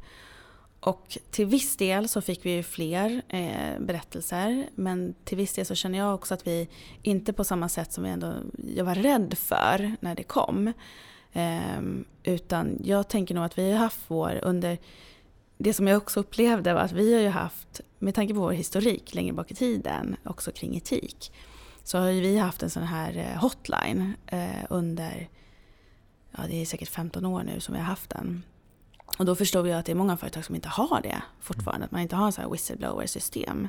[0.82, 5.66] Och till viss del så fick vi ju fler eh, berättelser men till viss del
[5.66, 6.68] så känner jag också att vi
[7.02, 8.34] inte på samma sätt som vi ändå,
[8.76, 10.72] jag var rädd för när det kom.
[11.32, 11.82] Eh,
[12.22, 14.78] utan jag tänker nog att vi har haft vår, under
[15.58, 18.52] det som jag också upplevde var att vi har ju haft, med tanke på vår
[18.52, 21.32] historik längre bak i tiden, också kring etik,
[21.84, 25.28] så har ju vi haft en sån här eh, hotline eh, under,
[26.30, 28.42] ja det är säkert 15 år nu som vi har haft den.
[29.18, 31.90] Och då förstod jag att det är många företag som inte har det fortfarande, att
[31.90, 33.68] man inte har så här whistleblower-system.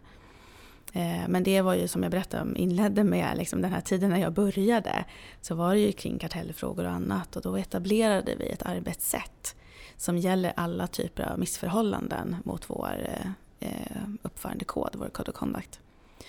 [0.94, 4.10] Eh, men det var ju som jag berättade om, inledde med liksom den här tiden
[4.10, 5.06] när jag började,
[5.42, 9.56] så var det ju kring kartellfrågor och annat och då etablerade vi ett arbetssätt
[9.98, 15.80] som gäller alla typer av missförhållanden mot vår eh, eh uppförandekod, vår code of conduct.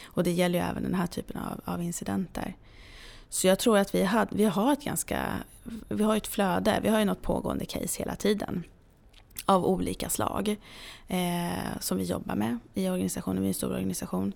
[0.04, 2.56] Och det gäller ju även den här typen av, av incidenter.
[3.28, 5.22] Så jag tror att vi, hade, vi har ett ganska,
[5.88, 8.64] vi har ett flöde, vi har ju något pågående case hela tiden
[9.46, 10.56] av olika slag
[11.08, 14.32] eh, som vi jobbar med i organisationen, vi är en stor organisation.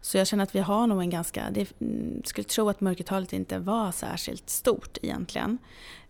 [0.00, 3.32] Så jag känner att vi har nog en ganska, det, mm, skulle tro att mörkertalet
[3.32, 5.58] inte var särskilt stort egentligen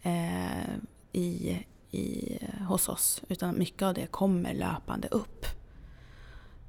[0.03, 0.75] eh,
[1.13, 1.59] i,
[1.91, 3.23] i, hos oss.
[3.29, 5.47] Utan mycket av det kommer löpande upp.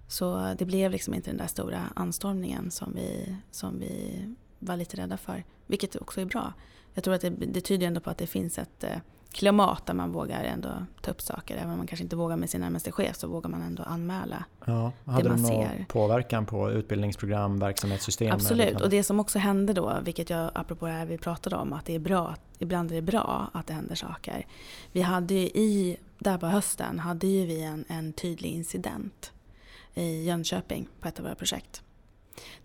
[0.08, 4.26] Så det blev liksom inte den där stora anstormningen som vi, som vi
[4.60, 5.44] var lite rädda för.
[5.68, 6.54] Vilket också är bra.
[6.94, 8.98] Jag tror att det, det tyder ändå på att det finns ett eh,
[9.36, 10.70] klimat där man vågar ändå
[11.02, 11.56] ta upp saker.
[11.56, 14.46] Även om man kanske inte vågar med sin närmaste chef så vågar man ändå anmäla
[14.66, 15.86] ja, hade det man någon ser.
[15.88, 18.32] påverkan på utbildningsprogram, verksamhetssystem?
[18.34, 21.74] Absolut, och det som också hände då, vilket jag apropå det här vi pratade om,
[21.74, 24.46] att det är bra, ibland är det bra att det händer saker.
[24.92, 29.32] Vi hade ju i, där på hösten, hade ju vi en, en tydlig incident
[29.94, 31.82] i Jönköping på ett av våra projekt.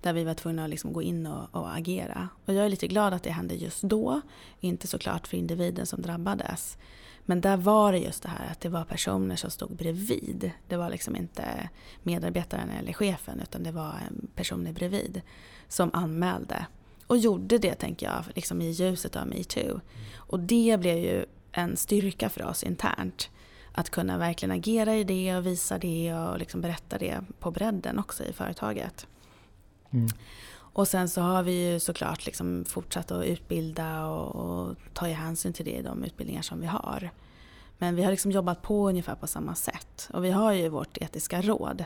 [0.00, 2.28] Där vi var tvungna att liksom gå in och, och, agera.
[2.46, 4.20] Och jag är lite glad att det hände just då.
[4.60, 6.78] Inte såklart för individen som drabbades.
[7.24, 10.50] Men där var det just det här att det var personer som stod bredvid.
[10.68, 11.68] Det var liksom inte
[12.02, 13.94] medarbetaren eller chefen utan det var
[14.34, 15.22] personer bredvid
[15.68, 16.66] som anmälde.
[17.06, 19.80] Och gjorde det tänker jag liksom i ljuset av metoo.
[20.16, 23.30] Och det blev ju en styrka för oss internt.
[23.72, 27.98] Att kunna verkligen agera i det och visa det och liksom berätta det på bredden
[27.98, 29.06] också i företaget.
[29.93, 30.09] Mm.
[30.72, 35.53] Och sen så har vi ju såklart liksom fortsatt att utbilda och, och ta hänsyn
[35.53, 37.11] till det i de utbildningar som vi har.
[37.78, 40.09] Men vi har liksom jobbat på ungefär på samma sätt.
[40.12, 41.84] Och vi har ju vårt etiska råd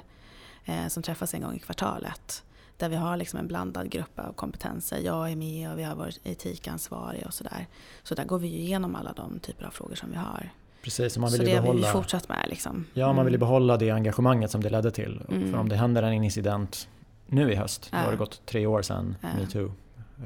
[0.65, 2.45] eh, som träffas en gång i kvartalet.
[2.77, 4.99] Där vi har liksom en blandad grupp av kompetenser.
[4.99, 7.67] Jag är med och vi har vår etikansvarig och sådär.
[8.03, 10.51] Så där går vi igenom alla de typer av frågor som vi har.
[10.83, 12.47] Precis, man vill så det behålla, har vi fortsatt med.
[12.49, 12.85] Liksom.
[12.95, 13.49] Ja, man vill ju mm.
[13.49, 15.23] behålla det engagemanget som det ledde till.
[15.29, 15.51] Mm.
[15.51, 16.89] För om det händer en incident
[17.35, 17.99] nu i höst, ja.
[17.99, 19.29] då har det gått tre år sedan ja.
[19.39, 19.73] metoo.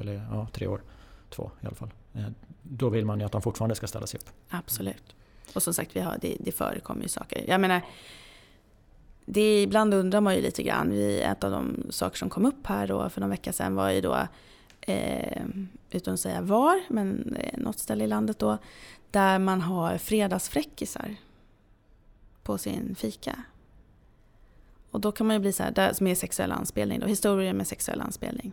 [0.00, 0.82] Eller ja, tre år.
[1.30, 1.90] Två i alla fall.
[2.14, 2.26] Eh,
[2.62, 4.30] då vill man ju att de fortfarande ska ställa sig upp.
[4.48, 5.14] Absolut.
[5.54, 7.44] Och som sagt, vi har, det, det förekommer ju saker.
[7.48, 7.82] Jag menar,
[9.24, 10.90] det, ibland undrar man ju lite grann.
[10.90, 13.90] Vi, ett av de saker som kom upp här då för någon vecka sedan var
[13.90, 14.28] ju då,
[14.80, 15.42] eh,
[15.90, 18.58] utan att säga var, men eh, något ställe i landet då,
[19.10, 21.16] där man har fredagsfräckisar
[22.42, 23.42] på sin fika.
[24.90, 27.66] Och då kan man ju bli så här, där, med sexuell anspelning då, historier med
[27.66, 28.52] sexuell anspelning.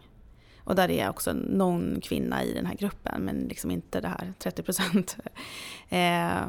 [0.66, 4.34] Och där är också någon kvinna i den här gruppen, men liksom inte det här
[4.40, 5.18] 30 procent.
[5.90, 6.48] eh,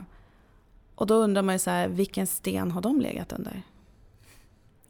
[0.95, 3.63] och då undrar man ju så här, vilken sten har de legat under?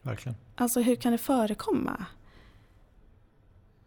[0.02, 0.36] Verkligen.
[0.54, 2.06] Alltså hur kan det förekomma?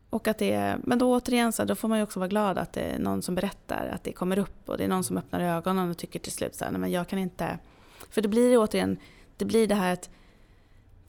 [0.09, 2.57] Och att det är, men då återigen så då får man ju också vara glad
[2.57, 5.17] att det är någon som berättar, att det kommer upp och det är någon som
[5.17, 7.59] öppnar ögonen och tycker till slut så här, nej men jag kan inte...
[8.09, 8.97] För det blir återigen,
[9.37, 10.09] det blir det här att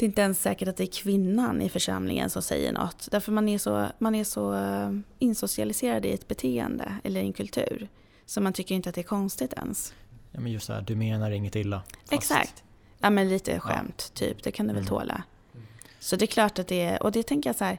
[0.01, 3.09] det är inte ens säkert att det är kvinnan i församlingen som säger något.
[3.11, 7.33] Därför man är så, man är så eh, insocialiserad i ett beteende eller i en
[7.33, 7.89] kultur.
[8.27, 9.95] Så man tycker inte att det är konstigt ens.
[10.31, 11.83] Ja men just så här, du menar inget illa.
[12.01, 12.13] Fast...
[12.13, 12.63] Exakt.
[12.99, 14.19] Ja men lite skämt, ja.
[14.19, 14.43] typ.
[14.43, 14.89] Det kan du väl mm.
[14.89, 15.23] tåla.
[15.99, 17.79] Så det är klart att det är, och det tänker jag så här.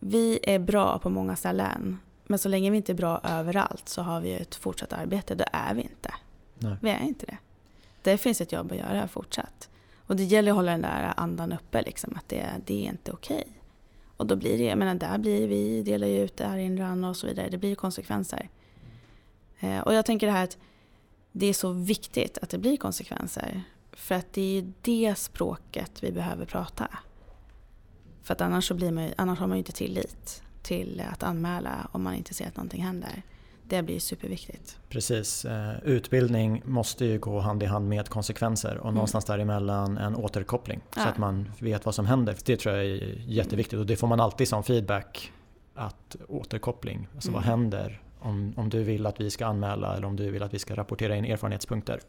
[0.00, 1.98] Vi är bra på många ställen.
[2.26, 5.34] Men så länge vi inte är bra överallt så har vi ett fortsatt arbete.
[5.34, 6.14] Då är vi inte.
[6.58, 6.76] Nej.
[6.80, 7.38] Vi är inte det.
[8.02, 9.68] Det finns ett jobb att göra fortsatt.
[10.06, 13.12] Och det gäller att hålla den där andan uppe, liksom, att det, det är inte
[13.12, 13.36] okej.
[13.36, 13.52] Okay.
[14.16, 17.26] Och då blir det, jag menar, där blir vi, delar ju ut erinran och så
[17.26, 17.48] vidare.
[17.48, 18.48] Det blir konsekvenser.
[19.60, 20.58] Eh, och jag tänker det här att
[21.32, 23.62] det är så viktigt att det blir konsekvenser.
[23.92, 26.88] För att det är det språket vi behöver prata.
[28.22, 31.88] För att annars, så blir man, annars har man ju inte tillit till att anmäla
[31.92, 33.22] om man inte ser att någonting händer
[33.68, 34.78] det blir superviktigt.
[34.88, 35.44] Precis.
[35.44, 38.94] Eh, utbildning måste ju gå hand i hand med konsekvenser och mm.
[38.94, 40.80] någonstans däremellan en återkoppling.
[40.96, 41.02] Ja.
[41.02, 42.36] Så att man vet vad som händer.
[42.44, 45.32] Det tror jag är jätteviktigt och det får man alltid som feedback.
[45.74, 47.40] Att återkoppling, alltså mm.
[47.40, 50.54] vad händer om, om du vill att vi ska anmäla eller om du vill att
[50.54, 52.00] vi ska rapportera in erfarenhetspunkter.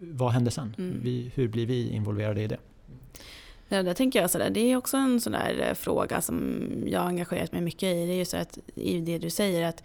[0.00, 0.74] Vad händer sen?
[0.78, 1.00] Mm.
[1.02, 2.58] Vi, hur blir vi involverade i det?
[3.68, 7.00] Ja, där tänker jag sådär, det är också en sån där eh, fråga som jag
[7.00, 8.06] har engagerat mig mycket i.
[8.06, 9.82] Det är ju så att i det du säger att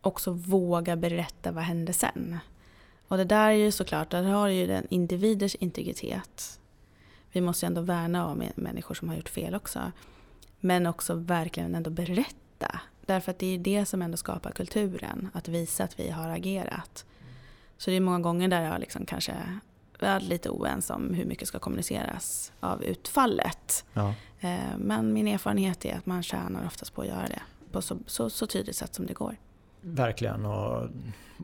[0.00, 2.38] också våga berätta vad hände sen.
[3.08, 6.60] Och det där är ju såklart, där har ju den individers integritet.
[7.32, 9.92] Vi måste ju ändå värna om människor som har gjort fel också.
[10.60, 12.80] Men också verkligen ändå berätta.
[13.06, 17.04] Därför att det är det som ändå skapar kulturen, att visa att vi har agerat.
[17.78, 19.32] Så det är många gånger där jag liksom kanske
[19.98, 23.84] är lite oense om hur mycket ska kommuniceras av utfallet.
[23.92, 24.14] Ja.
[24.40, 27.42] Eh, men min erfarenhet är att man tjänar oftast på att göra det
[27.72, 29.36] på så, så, så tydligt sätt som det går.
[29.80, 30.88] Verkligen och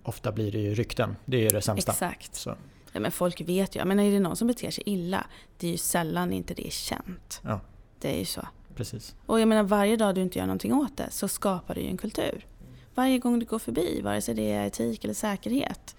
[0.03, 1.17] ofta blir det ju rykten.
[1.25, 1.93] Det är ju det sämsta.
[1.93, 2.35] Exakt.
[2.35, 2.57] Så.
[2.93, 3.85] Ja, men folk vet ju.
[3.85, 5.27] Men är det någon som beter sig illa,
[5.59, 7.41] det är ju sällan inte det är känt.
[7.45, 7.61] Ja.
[7.99, 8.49] Det är ju så.
[8.75, 9.15] Precis.
[9.27, 11.89] Och jag menar varje dag du inte gör någonting åt det så skapar du ju
[11.89, 12.47] en kultur.
[12.95, 15.97] Varje gång du går förbi, vare sig det är etik eller säkerhet,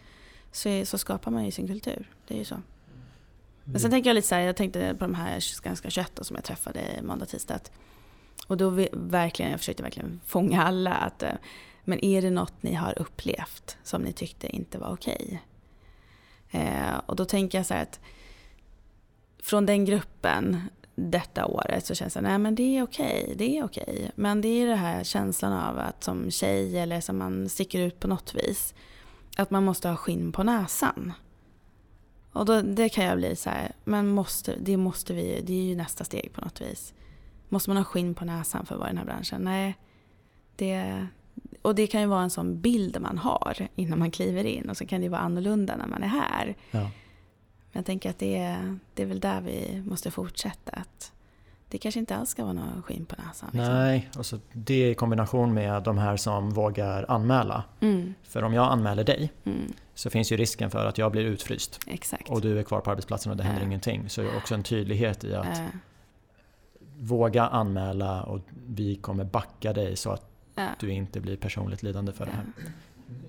[0.51, 2.11] så, så skapar man ju sin kultur.
[2.27, 2.61] Det är ju så.
[3.63, 6.35] Men sen tänker jag lite så här, jag tänkte på de här Skanska 21 som
[6.35, 7.59] jag träffade måndag, tisdag.
[8.47, 10.93] Och då vi, verkligen, jag försökte verkligen fånga alla.
[10.93, 11.31] Att, eh,
[11.87, 15.43] men är det något ni har upplevt som ni tyckte inte var okej?
[16.51, 17.99] Eh, och då tänker jag så här att
[19.39, 20.61] från den gruppen
[20.95, 24.11] detta året så känns det, nej men det är okej, det är okej.
[24.15, 27.99] Men det är den här känslan av att som tjej eller som man sticker ut
[27.99, 28.73] på något vis,
[29.37, 31.13] att man måste ha skinn på näsan.
[32.31, 35.63] Och då, det kan jag bli så här, men måste, det måste vi, det är
[35.63, 36.93] ju nästa steg på något vis.
[37.49, 39.41] Måste man ha skinn på näsan för att vara i den här branschen?
[39.41, 39.77] Nej.
[40.55, 41.07] Det,
[41.67, 44.77] och det kan ju vara en sån bild man har innan man kliver in och
[44.77, 46.55] så kan det vara annorlunda när man är här.
[46.71, 46.79] Ja.
[46.79, 46.91] Men
[47.71, 50.71] jag tänker att det är, det är väl där vi måste fortsätta.
[50.71, 51.11] Att
[51.69, 53.49] det kanske inte alls ska vara någon skinn på näsan.
[53.53, 53.73] Liksom.
[53.73, 57.63] Nej, och så det i kombination med de här som vågar anmäla.
[57.79, 58.13] Mm.
[58.23, 59.73] För om jag anmäler dig mm.
[59.93, 61.79] så finns ju risken för att jag blir utfryst.
[61.87, 62.29] Exakt.
[62.29, 63.67] Och du är kvar på arbetsplatsen och det händer äh.
[63.67, 64.09] ingenting.
[64.09, 65.65] Så det är också en tydlighet i att äh.
[66.97, 70.67] våga anmäla och vi kommer backa dig så att äh.
[70.79, 72.45] du inte blir personligt lidande för det här.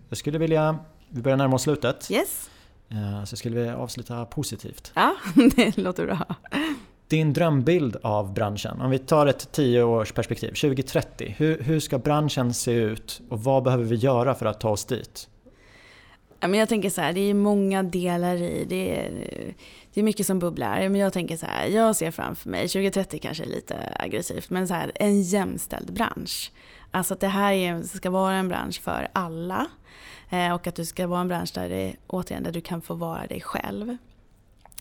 [0.08, 2.10] Jag skulle vilja, vi börjar närma oss slutet.
[2.10, 2.50] Yes.
[2.88, 4.92] Eh, så skulle vilja avsluta positivt.
[4.94, 5.14] Ja,
[5.56, 6.36] det låter bra
[7.08, 11.34] din drömbild av branschen, om vi tar ett tioårsperspektiv, 2030.
[11.38, 14.84] Hur, hur ska branschen se ut och vad behöver vi göra för att ta oss
[14.84, 15.28] dit?
[16.40, 18.96] jag tänker så här, det är många delar i det.
[18.96, 19.54] Är,
[19.94, 20.88] det är mycket som bubblar.
[20.88, 24.68] Men jag tänker så här, jag ser framför mig, 2030 kanske är lite aggressivt, men
[24.68, 26.52] så här, en jämställd bransch.
[26.90, 29.66] Alltså att det här ska vara en bransch för alla.
[30.30, 32.94] Eh, och att det ska vara en bransch där, det, återigen, där du kan få
[32.94, 33.96] vara dig själv.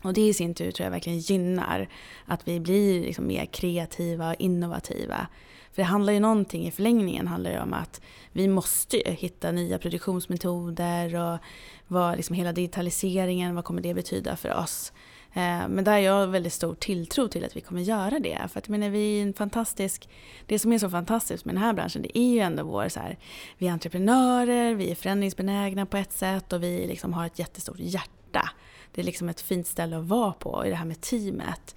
[0.03, 1.89] Och det i sin tur tror jag verkligen gynnar
[2.25, 5.27] att vi blir liksom mer kreativa och innovativa.
[5.71, 8.01] För det handlar ju någonting i förlängningen handlar det om att
[8.31, 11.39] vi måste hitta nya produktionsmetoder och
[11.87, 14.93] vad liksom hela digitaliseringen, vad kommer det betyda för oss?
[15.33, 18.47] Eh, men där har jag väldigt stor tilltro till att vi kommer göra det.
[18.49, 20.09] För att menar, vi är en fantastisk,
[20.45, 22.99] det som är så fantastiskt med den här branschen det är ju ändå vår så
[22.99, 23.17] här,
[23.57, 27.79] vi är entreprenörer, vi är förändringsbenägna på ett sätt och vi liksom har ett jättestort
[27.79, 28.49] hjärta
[28.97, 31.75] det är liksom ett fint ställe att vara på i det här med teamet.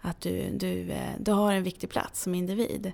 [0.00, 2.92] Att du, du, eh, du har en viktig plats som individ.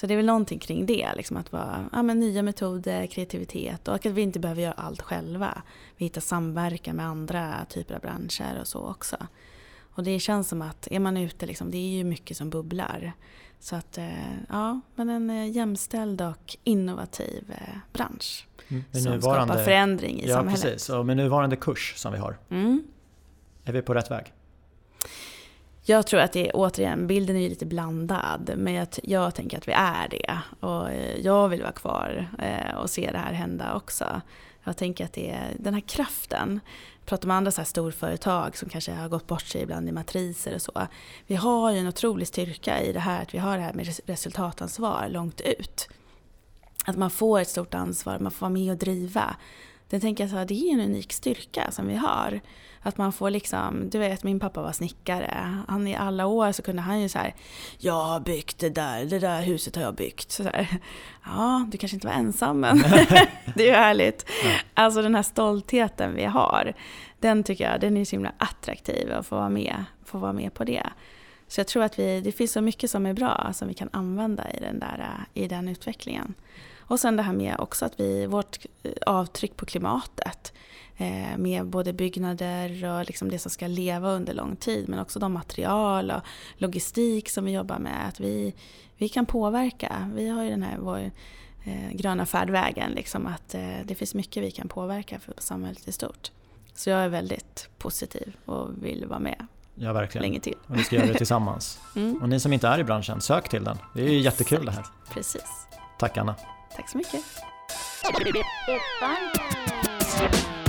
[0.00, 3.88] Så det är väl någonting kring det, liksom att vara, ja, men nya metoder, kreativitet
[3.88, 5.62] och att vi inte behöver göra allt själva.
[5.96, 9.16] Vi hittar samverkan med andra typer av branscher och så också.
[9.94, 13.12] Och det känns som att är man ute, liksom, det är ju mycket som bubblar.
[13.58, 17.54] Så att, eh, ja, men en eh, jämställd och innovativ
[17.92, 18.48] bransch.
[18.68, 18.84] Mm.
[18.92, 20.62] Som skapar förändring i ja, samhället.
[20.62, 20.88] Precis.
[20.88, 22.82] Och med nuvarande kurs som vi har, mm.
[23.64, 24.32] Är vi på rätt väg?
[25.82, 28.50] Jag tror att det är, återigen, bilden är ju lite blandad.
[28.56, 30.38] Men jag, jag tänker att vi är det.
[30.60, 34.20] Och eh, jag vill vara kvar eh, och se det här hända också.
[34.64, 36.60] Jag tänker att det är den här kraften.
[37.04, 40.54] Pratar med andra så här storföretag som kanske har gått bort sig ibland i matriser
[40.54, 40.86] och så.
[41.26, 43.88] Vi har ju en otrolig styrka i det här att vi har det här med
[44.06, 45.88] resultatansvar långt ut.
[46.84, 49.36] Att man får ett stort ansvar, man får vara med och driva.
[49.88, 52.40] Det tänker jag så här, det är en unik styrka som vi har.
[52.82, 55.62] Att man får liksom, du vet min pappa var snickare.
[55.68, 57.34] Han i alla år så kunde han ju så här,
[57.78, 60.30] jag har byggt det där, det där huset har jag byggt.
[60.30, 60.68] Så här,
[61.24, 62.78] ja, du kanske inte var ensam men
[63.54, 64.26] det är ju härligt.
[64.44, 64.50] Ja.
[64.74, 66.72] Alltså den här stoltheten vi har,
[67.18, 70.54] den tycker jag, den är så himla attraktiv att få vara med, få vara med
[70.54, 70.86] på det.
[71.48, 73.88] Så jag tror att vi, det finns så mycket som är bra som vi kan
[73.92, 76.34] använda i den, där, i den utvecklingen.
[76.90, 80.52] Och sen det här med också att vi, vårt eh, avtryck på klimatet
[80.96, 85.18] eh, med både byggnader och liksom det som ska leva under lång tid men också
[85.18, 86.22] de material och
[86.56, 88.08] logistik som vi jobbar med.
[88.08, 88.54] Att vi,
[88.96, 90.10] vi kan påverka.
[90.14, 91.10] Vi har ju den här vår
[91.64, 95.92] eh, gröna färdvägen, liksom, att eh, det finns mycket vi kan påverka för samhället i
[95.92, 96.30] stort.
[96.74, 100.22] Så jag är väldigt positiv och vill vara med Ja, verkligen.
[100.22, 100.56] länge till.
[100.66, 101.80] Och vi ska göra det tillsammans.
[101.96, 103.78] Mm, Och ni som inte är i branschen, sök till den.
[103.94, 104.84] Det är ju jättekul det här.
[105.12, 105.66] precis.
[105.98, 106.34] Tack Anna.
[106.76, 107.22] Tack så mycket.
[108.68, 110.59] Ett.